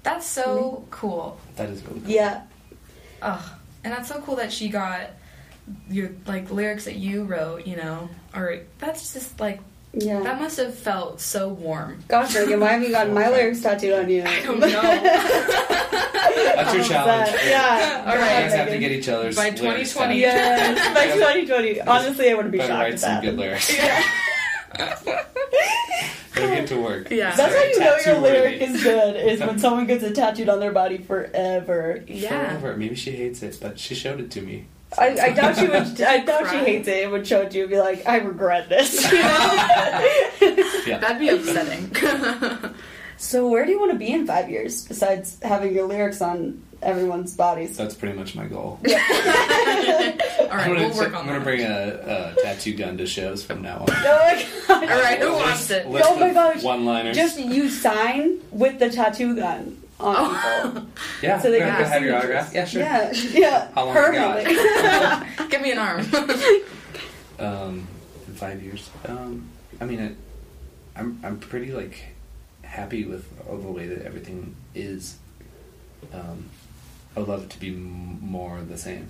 That's 0.03 0.25
so 0.25 0.85
cool. 0.91 1.37
That 1.55 1.69
is 1.69 1.83
really 1.85 1.99
cool. 2.01 2.09
Yeah. 2.09 2.41
Ugh. 3.21 3.41
And 3.83 3.93
that's 3.93 4.07
so 4.09 4.21
cool 4.21 4.35
that 4.37 4.51
she 4.51 4.69
got 4.69 5.11
your 5.89 6.09
like 6.27 6.51
lyrics 6.51 6.85
that 6.85 6.95
you 6.95 7.23
wrote, 7.23 7.65
you 7.67 7.75
know. 7.75 8.09
Or 8.35 8.59
that's 8.79 9.13
just 9.13 9.39
like 9.39 9.59
Yeah. 9.93 10.21
that 10.21 10.39
must 10.39 10.57
have 10.57 10.73
felt 10.73 11.19
so 11.19 11.49
warm. 11.49 11.99
Gosh, 12.07 12.33
Reagan, 12.35 12.59
why 12.61 12.73
have 12.73 12.81
you 12.83 12.91
gotten 12.91 13.13
my 13.13 13.29
lyrics 13.29 13.61
tattooed 13.61 13.93
on 13.93 14.09
you? 14.09 14.23
I 14.25 14.41
don't 14.41 14.59
know. 14.59 14.67
That's 14.71 16.73
your 16.73 16.83
challenge. 16.85 17.35
Yeah. 17.45 18.05
All 18.07 18.15
right. 18.15 18.37
You 18.37 18.43
guys 18.43 18.53
have 18.53 18.69
to 18.69 18.79
get 18.79 18.91
each 18.91 19.09
other's 19.09 19.35
By 19.35 19.49
2020. 19.49 20.07
down. 20.13 20.19
Yes, 20.19 20.93
by 20.95 21.07
2020. 21.13 21.81
Honestly, 21.81 22.29
I 22.29 22.33
wouldn't 22.35 22.51
be 22.53 22.59
Better 22.59 22.69
shocked 22.71 22.81
write 22.83 22.93
at 22.93 22.99
some 22.99 23.13
that. 23.15 23.21
good 23.23 23.37
lyrics. 23.37 23.75
Better 26.33 26.55
get 26.55 26.67
to 26.69 26.81
work. 26.81 27.11
Yeah. 27.11 27.35
That's 27.35 27.53
how 27.53 27.63
you 27.63 27.79
know 27.79 27.97
your 28.05 28.19
lyric 28.21 28.61
worthy. 28.61 28.73
is 28.73 28.83
good, 28.83 29.15
is 29.17 29.39
when 29.41 29.59
someone 29.59 29.85
gets 29.87 30.03
it 30.03 30.15
tattooed 30.15 30.47
on 30.49 30.59
their 30.61 30.71
body 30.71 30.97
forever. 30.99 32.01
Yeah. 32.07 32.57
Forever. 32.59 32.77
Maybe 32.77 32.95
she 32.95 33.11
hates 33.11 33.43
it, 33.43 33.57
but 33.61 33.77
she 33.77 33.93
showed 33.95 34.21
it 34.21 34.31
to 34.31 34.41
me. 34.41 34.65
I, 34.97 35.17
I 35.19 35.29
doubt 35.31 35.57
she 35.57 35.67
would. 35.67 36.01
I 36.01 36.19
doubt 36.19 36.49
she 36.49 36.57
hates 36.57 36.87
it. 36.87 37.03
It 37.03 37.11
would 37.11 37.25
show 37.25 37.41
it 37.41 37.51
to 37.51 37.57
you 37.57 37.63
and 37.63 37.71
be 37.71 37.79
like, 37.79 38.05
"I 38.07 38.17
regret 38.17 38.69
this." 38.69 39.01
You 39.11 39.21
know? 39.21 40.63
Yeah. 40.87 40.97
That'd 40.97 41.19
be 41.19 41.29
upsetting. 41.29 41.95
so, 43.17 43.47
where 43.47 43.65
do 43.65 43.71
you 43.71 43.79
want 43.79 43.91
to 43.91 43.97
be 43.97 44.11
in 44.11 44.25
five 44.25 44.49
years 44.49 44.85
besides 44.85 45.37
having 45.43 45.73
your 45.75 45.87
lyrics 45.87 46.21
on 46.21 46.63
everyone's 46.81 47.35
bodies? 47.35 47.77
That's 47.77 47.93
pretty 47.93 48.17
much 48.17 48.35
my 48.35 48.47
goal. 48.47 48.79
All 48.83 48.87
right, 48.87 50.17
I'm 50.49 50.67
gonna, 50.67 50.87
we'll 50.87 50.97
work 50.97 51.09
I'm 51.09 51.15
on 51.15 51.25
gonna 51.27 51.39
bring 51.41 51.61
a, 51.61 52.33
a 52.35 52.41
tattoo 52.41 52.73
gun 52.73 52.97
to 52.97 53.05
shows 53.05 53.43
from 53.45 53.61
now 53.61 53.79
on. 53.81 53.85
Oh 53.89 53.93
my 53.93 54.47
god! 54.67 54.83
All 54.89 55.01
right, 55.01 55.19
who 55.19 55.33
wants 55.33 55.69
it? 55.69 55.87
List 55.87 56.09
Oh 56.09 56.19
my 56.19 56.29
of 56.29 56.33
gosh. 56.33 56.63
One-liners. 56.63 57.15
Just 57.15 57.39
you 57.39 57.69
sign 57.69 58.39
with 58.51 58.79
the 58.79 58.89
tattoo 58.89 59.35
gun 59.35 59.80
on 60.01 60.73
people. 60.73 60.87
yeah. 61.21 61.39
so 61.39 61.51
they 61.51 61.59
can 61.59 61.67
can 61.67 61.83
I 61.83 61.87
have 61.87 62.01
your 62.01 62.11
see 62.11 62.17
autograph. 62.17 62.53
Yeah, 62.53 62.65
sure. 62.65 62.81
Yeah, 62.81 63.11
yeah. 63.13 63.71
How 63.75 63.85
long 63.85 63.95
you 63.95 64.19
got? 64.19 65.49
Give 65.49 65.61
me 65.61 65.71
an 65.71 65.77
arm. 65.77 66.05
Um, 67.39 67.87
in 68.27 68.33
five 68.35 68.61
years. 68.61 68.89
Um, 69.05 69.47
I 69.79 69.85
mean, 69.85 69.99
it, 69.99 70.15
I'm 70.95 71.19
I'm 71.23 71.39
pretty 71.39 71.71
like 71.71 72.03
happy 72.63 73.05
with 73.05 73.27
all 73.49 73.57
the 73.57 73.71
way 73.71 73.87
that 73.87 74.05
everything 74.05 74.55
is. 74.75 75.17
Um, 76.13 76.49
I 77.15 77.19
would 77.19 77.29
love 77.29 77.43
it 77.43 77.49
to 77.51 77.59
be 77.59 77.69
m- 77.69 78.19
more 78.21 78.61
the 78.61 78.77
same, 78.77 79.09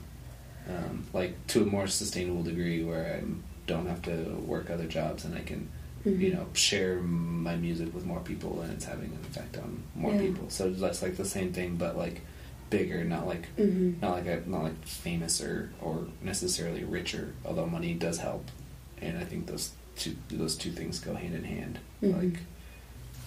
um, 0.67 1.05
like 1.13 1.35
to 1.47 1.61
a 1.61 1.65
more 1.65 1.87
sustainable 1.87 2.43
degree 2.43 2.83
where 2.83 3.15
I 3.21 3.23
don't 3.67 3.87
have 3.87 4.01
to 4.03 4.11
work 4.45 4.69
other 4.69 4.87
jobs 4.87 5.23
and 5.23 5.35
I 5.35 5.41
can, 5.41 5.69
Mhm. 6.05 6.19
you 6.19 6.33
know, 6.33 6.47
share 6.53 6.99
my 7.01 7.55
music 7.55 7.93
with 7.93 8.05
more 8.05 8.19
people 8.21 8.61
and 8.61 8.71
it's 8.73 8.85
having 8.85 9.11
an 9.11 9.19
effect 9.29 9.57
on 9.57 9.83
more 9.95 10.13
Yeah. 10.13 10.21
people. 10.21 10.49
So 10.49 10.69
that's 10.71 11.01
like 11.01 11.17
the 11.17 11.25
same 11.25 11.53
thing, 11.53 11.75
but 11.75 11.97
like 11.97 12.21
bigger, 12.69 13.03
not 13.03 13.27
like 13.27 13.47
Mhm. 13.57 14.01
not 14.01 14.11
like 14.11 14.25
a, 14.27 14.43
not 14.49 14.63
like 14.63 14.85
famous 14.85 15.41
or 15.41 15.69
or 15.81 16.07
necessarily 16.23 16.83
richer. 16.83 17.33
Although 17.45 17.67
money 17.67 17.93
does 17.93 18.17
help, 18.19 18.49
and 19.01 19.17
I 19.17 19.25
think 19.25 19.45
those 19.47 19.71
two 19.97 20.15
those 20.29 20.55
two 20.55 20.71
things 20.71 20.99
go 20.99 21.13
hand 21.15 21.35
in 21.35 21.43
hand. 21.43 21.79
Mhm. 22.01 22.17
Like 22.33 22.39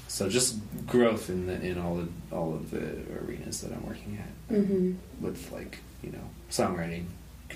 so, 0.09 0.29
just 0.29 0.57
growth 0.87 1.29
in 1.29 1.47
the 1.47 1.61
in 1.65 1.79
all 1.79 1.97
the 1.97 2.09
all 2.35 2.55
of 2.55 2.71
the 2.71 2.97
arenas 3.23 3.61
that 3.61 3.73
I'm 3.73 3.85
working 3.87 4.19
at 4.19 4.55
Mhm. 4.57 4.97
with 5.21 5.51
like 5.53 5.79
you 6.03 6.11
know 6.11 6.31
songwriting. 6.51 7.05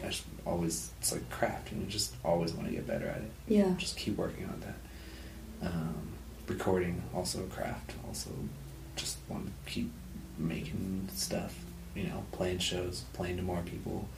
I 0.04 0.12
always 0.46 0.90
it's 1.00 1.10
like 1.12 1.28
craft, 1.30 1.72
and 1.72 1.82
you 1.82 1.88
just 1.88 2.14
always 2.24 2.52
want 2.52 2.68
to 2.68 2.74
get 2.74 2.86
better 2.86 3.06
at 3.08 3.18
it. 3.22 3.30
Yeah. 3.48 3.74
Just 3.78 3.96
keep 3.96 4.16
working 4.16 4.44
on 4.44 4.60
that. 4.60 4.76
Um, 5.62 6.12
recording 6.46 7.02
also 7.14 7.42
craft. 7.46 7.92
Also, 8.06 8.30
just 8.96 9.18
want 9.28 9.46
to 9.46 9.70
keep 9.70 9.90
making 10.38 11.08
stuff. 11.12 11.54
You 11.94 12.04
know, 12.04 12.24
playing 12.32 12.58
shows, 12.58 13.04
playing 13.12 13.36
to 13.38 13.42
more 13.42 13.62
people. 13.62 14.08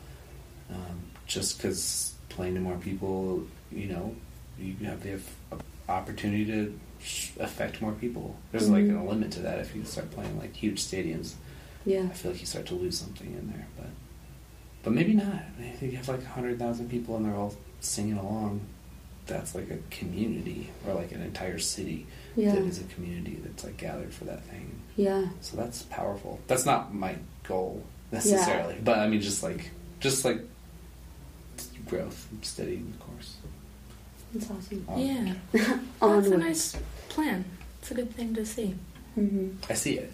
Um, 0.71 1.01
just 1.27 1.57
because 1.59 2.15
playing 2.29 2.55
to 2.55 2.61
more 2.61 2.77
people, 2.77 3.45
you 3.73 3.87
know, 3.87 4.15
you 4.59 4.75
have 4.85 5.03
the 5.03 5.19
opportunity 5.89 6.45
to 6.45 6.79
affect 7.41 7.81
more 7.81 7.93
people. 7.93 8.37
There's 8.53 8.69
like 8.69 8.85
Mhm. 8.85 9.01
a 9.01 9.09
limit 9.09 9.31
to 9.33 9.41
that 9.41 9.59
if 9.61 9.75
you 9.75 9.85
start 9.85 10.11
playing 10.11 10.39
like 10.39 10.55
huge 10.55 10.81
stadiums. 10.81 11.35
Yeah. 11.87 12.03
I 12.05 12.09
feel 12.15 12.33
like 12.33 12.41
you 12.41 12.47
start 12.47 12.67
to 12.67 12.75
lose 12.75 12.99
something 12.99 13.27
in 13.33 13.51
there, 13.51 13.67
but 13.77 13.87
but 14.83 14.93
maybe 14.93 15.15
not. 15.15 15.43
I 15.59 15.71
think 15.77 15.93
you 15.93 15.99
have 15.99 16.09
like 16.09 16.25
hundred 16.25 16.59
thousand 16.59 16.91
people 16.91 17.17
and 17.17 17.25
they're 17.25 17.35
all 17.35 17.55
singing 17.81 18.19
along. 18.19 18.61
That's 19.31 19.55
like 19.55 19.71
a 19.71 19.79
community 19.91 20.71
or 20.87 20.93
like 20.95 21.13
an 21.13 21.23
entire 21.23 21.59
city 21.61 22.05
Yeah. 22.35 22.53
that 22.53 22.63
is 22.63 22.81
a 22.81 22.85
community 22.85 23.39
that's 23.45 23.63
like 23.65 23.77
gathered 23.77 24.13
for 24.13 24.25
that 24.25 24.43
thing. 24.45 24.75
Yeah. 24.97 25.27
So 25.41 25.57
that's 25.57 25.83
powerful. 25.85 26.41
That's 26.49 26.67
not 26.67 26.93
my 26.93 27.15
goal 27.45 27.85
necessarily, 28.11 28.77
but 28.83 28.99
I 28.99 29.07
mean 29.09 29.21
just 29.21 29.43
like 29.45 29.71
just 30.01 30.25
like 30.25 30.41
growth, 31.87 32.27
steady 32.43 32.83
course. 32.99 33.37
That's 34.35 34.51
awesome. 34.51 34.85
Um, 34.89 34.99
Yeah. 34.99 35.35
That's 36.01 36.27
a 36.27 36.37
nice 36.39 36.77
plan. 37.09 37.45
It's 37.81 37.91
a 37.93 37.95
good 37.95 38.13
thing 38.15 38.35
to 38.35 38.45
see. 38.45 38.75
Mhm. 39.17 39.55
I 39.69 39.75
see 39.75 39.95
it. 39.99 40.13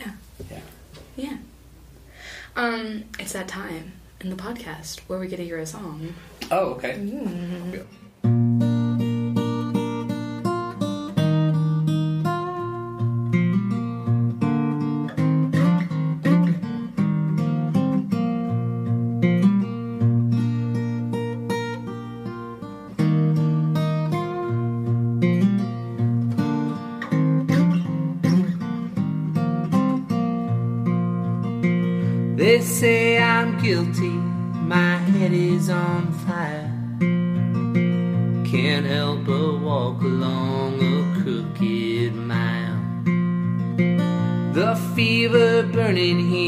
Yeah. 0.00 0.12
Yeah. 0.50 0.60
Yeah. 1.16 1.36
Um, 2.56 3.04
it's 3.18 3.32
that 3.34 3.48
time 3.48 3.92
in 4.20 4.30
the 4.30 4.36
podcast 4.36 5.00
where 5.00 5.18
we 5.18 5.28
get 5.28 5.36
to 5.36 5.44
hear 5.44 5.58
a 5.58 5.66
song. 5.66 6.14
Oh, 6.50 6.70
okay. 6.74 6.94
Mm. 6.94 7.84
They 32.54 32.60
say 32.60 33.18
I'm 33.18 33.58
guilty, 33.60 34.16
my 34.74 34.94
head 34.96 35.32
is 35.32 35.68
on 35.68 36.12
fire. 36.24 36.70
Can't 38.48 38.86
help 38.86 39.24
but 39.24 39.58
walk 39.58 40.00
along 40.00 40.74
a 40.80 41.20
crooked 41.20 42.14
mile. 42.14 42.78
The 44.52 44.76
fever 44.94 45.64
burning 45.64 46.20
here 46.20 46.43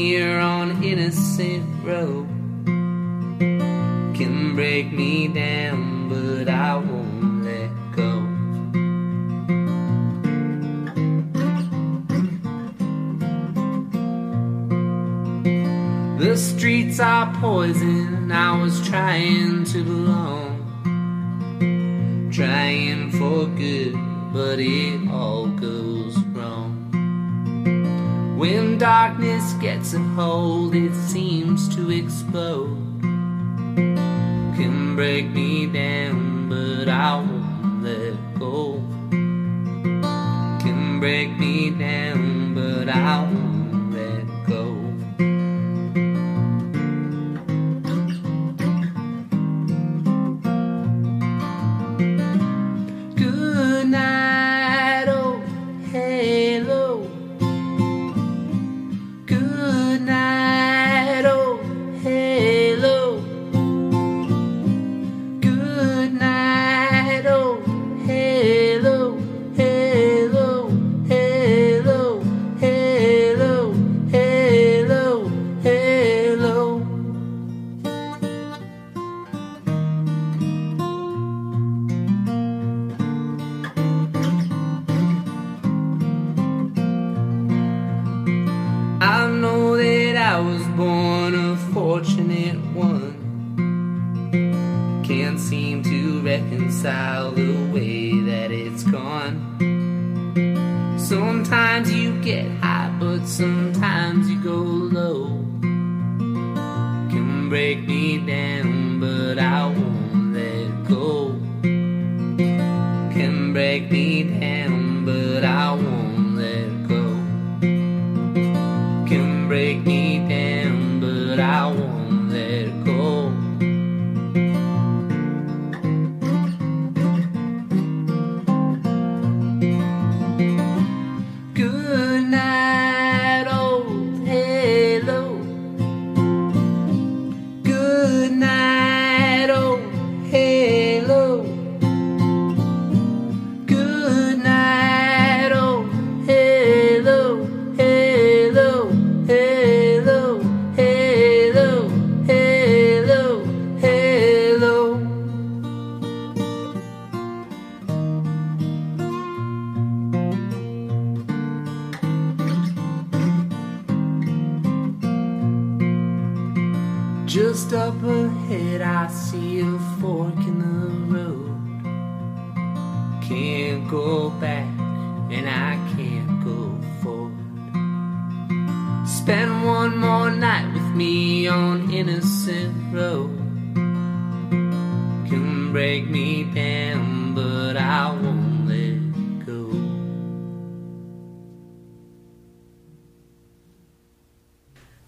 break 185.77 186.09
me 186.09 186.43
down, 186.43 187.35
but 187.35 187.77
I 187.77 188.11
won't 188.11 188.67
let 188.67 189.45
go. 189.45 189.69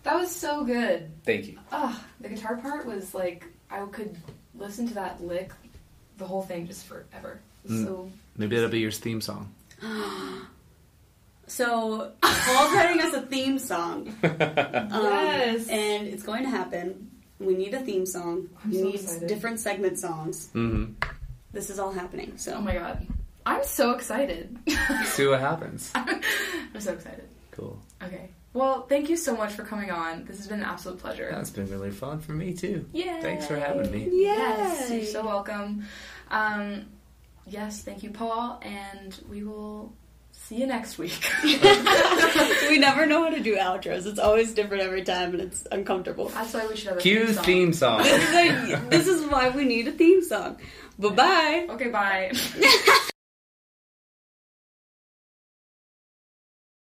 That 0.04 0.14
was 0.14 0.30
so 0.30 0.64
good. 0.64 1.10
Thank 1.24 1.48
you. 1.48 1.58
Ah, 1.72 2.06
the 2.22 2.30
guitar 2.30 2.58
part 2.58 2.86
was 2.86 3.16
like 3.16 3.48
I 3.72 3.84
could 3.88 4.16
listen 4.54 4.88
to 4.90 4.94
that 4.94 5.24
lick, 5.24 5.52
the 6.18 6.26
whole 6.28 6.44
thing 6.44 6.68
just 6.68 6.86
forever. 6.86 7.40
Mm. 7.68 7.86
So 7.86 8.12
Maybe 8.38 8.56
that'll 8.56 8.70
be 8.70 8.80
your 8.80 8.92
theme 8.92 9.22
song. 9.22 9.52
So 11.48 12.12
Paul's 12.22 12.74
writing 12.76 13.02
us 13.02 13.16
a 13.16 13.24
theme 13.24 13.58
song. 13.58 14.16
Um, 14.24 14.38
Yes. 14.40 15.68
And 15.68 16.08
it's 16.08 16.22
going 16.22 16.44
to 16.44 16.50
happen. 16.50 17.09
We 17.40 17.56
need 17.56 17.74
a 17.74 17.80
theme 17.80 18.06
song. 18.06 18.50
I'm 18.64 18.72
we 18.72 18.78
so 18.78 18.84
need 18.84 18.96
excited. 18.96 19.28
different 19.28 19.60
segment 19.60 19.98
songs. 20.00 20.50
Mm-hmm. 20.54 20.94
This 21.52 21.70
is 21.70 21.80
all 21.80 21.92
happening. 21.92 22.38
So 22.38 22.54
oh 22.56 22.62
my 22.62 22.74
god, 22.74 23.08
I'm 23.46 23.64
so 23.64 23.92
excited. 23.92 24.58
See 25.06 25.26
what 25.26 25.40
happens. 25.40 25.92
I'm 25.96 26.80
so 26.80 26.94
excited. 26.94 27.28
Cool. 27.52 27.80
Okay. 28.04 28.30
Well, 28.54 28.88
thank 28.88 29.10
you 29.10 29.16
so 29.18 29.36
much 29.38 29.54
for 29.54 29.64
coming 29.64 29.92
on. 29.92 30.26
This 30.26 30.38
has 30.38 30.48
been 30.48 30.60
an 30.60 30.66
absolute 30.66 31.00
pleasure. 31.00 31.30
That's 31.32 31.52
been 31.52 31.70
really 31.70 31.92
fun 31.92 32.20
for 32.20 32.32
me 32.34 32.54
too. 32.54 32.86
Yeah. 32.92 33.22
Thanks 33.22 33.46
for 33.46 33.58
having 33.60 33.92
me. 33.92 34.10
Yes, 34.12 34.90
you're 34.92 35.06
so 35.06 35.24
welcome. 35.24 35.86
Um, 36.32 36.88
yes, 37.46 37.84
thank 37.84 38.02
you, 38.04 38.10
Paul, 38.10 38.60
and 38.64 39.18
we 39.30 39.44
will 39.44 39.94
see 40.50 40.56
you 40.56 40.66
next 40.66 40.98
week. 40.98 41.14
we 41.44 42.80
never 42.80 43.06
know 43.06 43.24
how 43.24 43.30
to 43.30 43.40
do 43.40 43.56
outros. 43.56 44.08
It's 44.08 44.18
always 44.18 44.52
different 44.56 44.82
every 44.82 45.04
time, 45.04 45.34
and 45.34 45.42
it's 45.42 45.68
uncomfortable. 45.72 46.30
That's 46.30 46.54
why 46.56 46.66
we 46.66 46.76
should 46.76 46.90
have 46.90 46.98
a 46.98 47.02
Cue 47.02 47.28
theme 47.28 47.72
song. 47.72 48.04
theme 48.04 48.20
song. 48.20 48.90
this 48.90 49.08
is 49.08 49.30
why 49.30 49.50
we 49.50 49.66
need 49.66 49.88
a 49.88 49.92
theme 49.92 50.24
song. 50.24 50.58
Bye 50.98 51.10
bye. 51.10 51.68
Okay, 51.70 51.90
bye. 51.90 52.32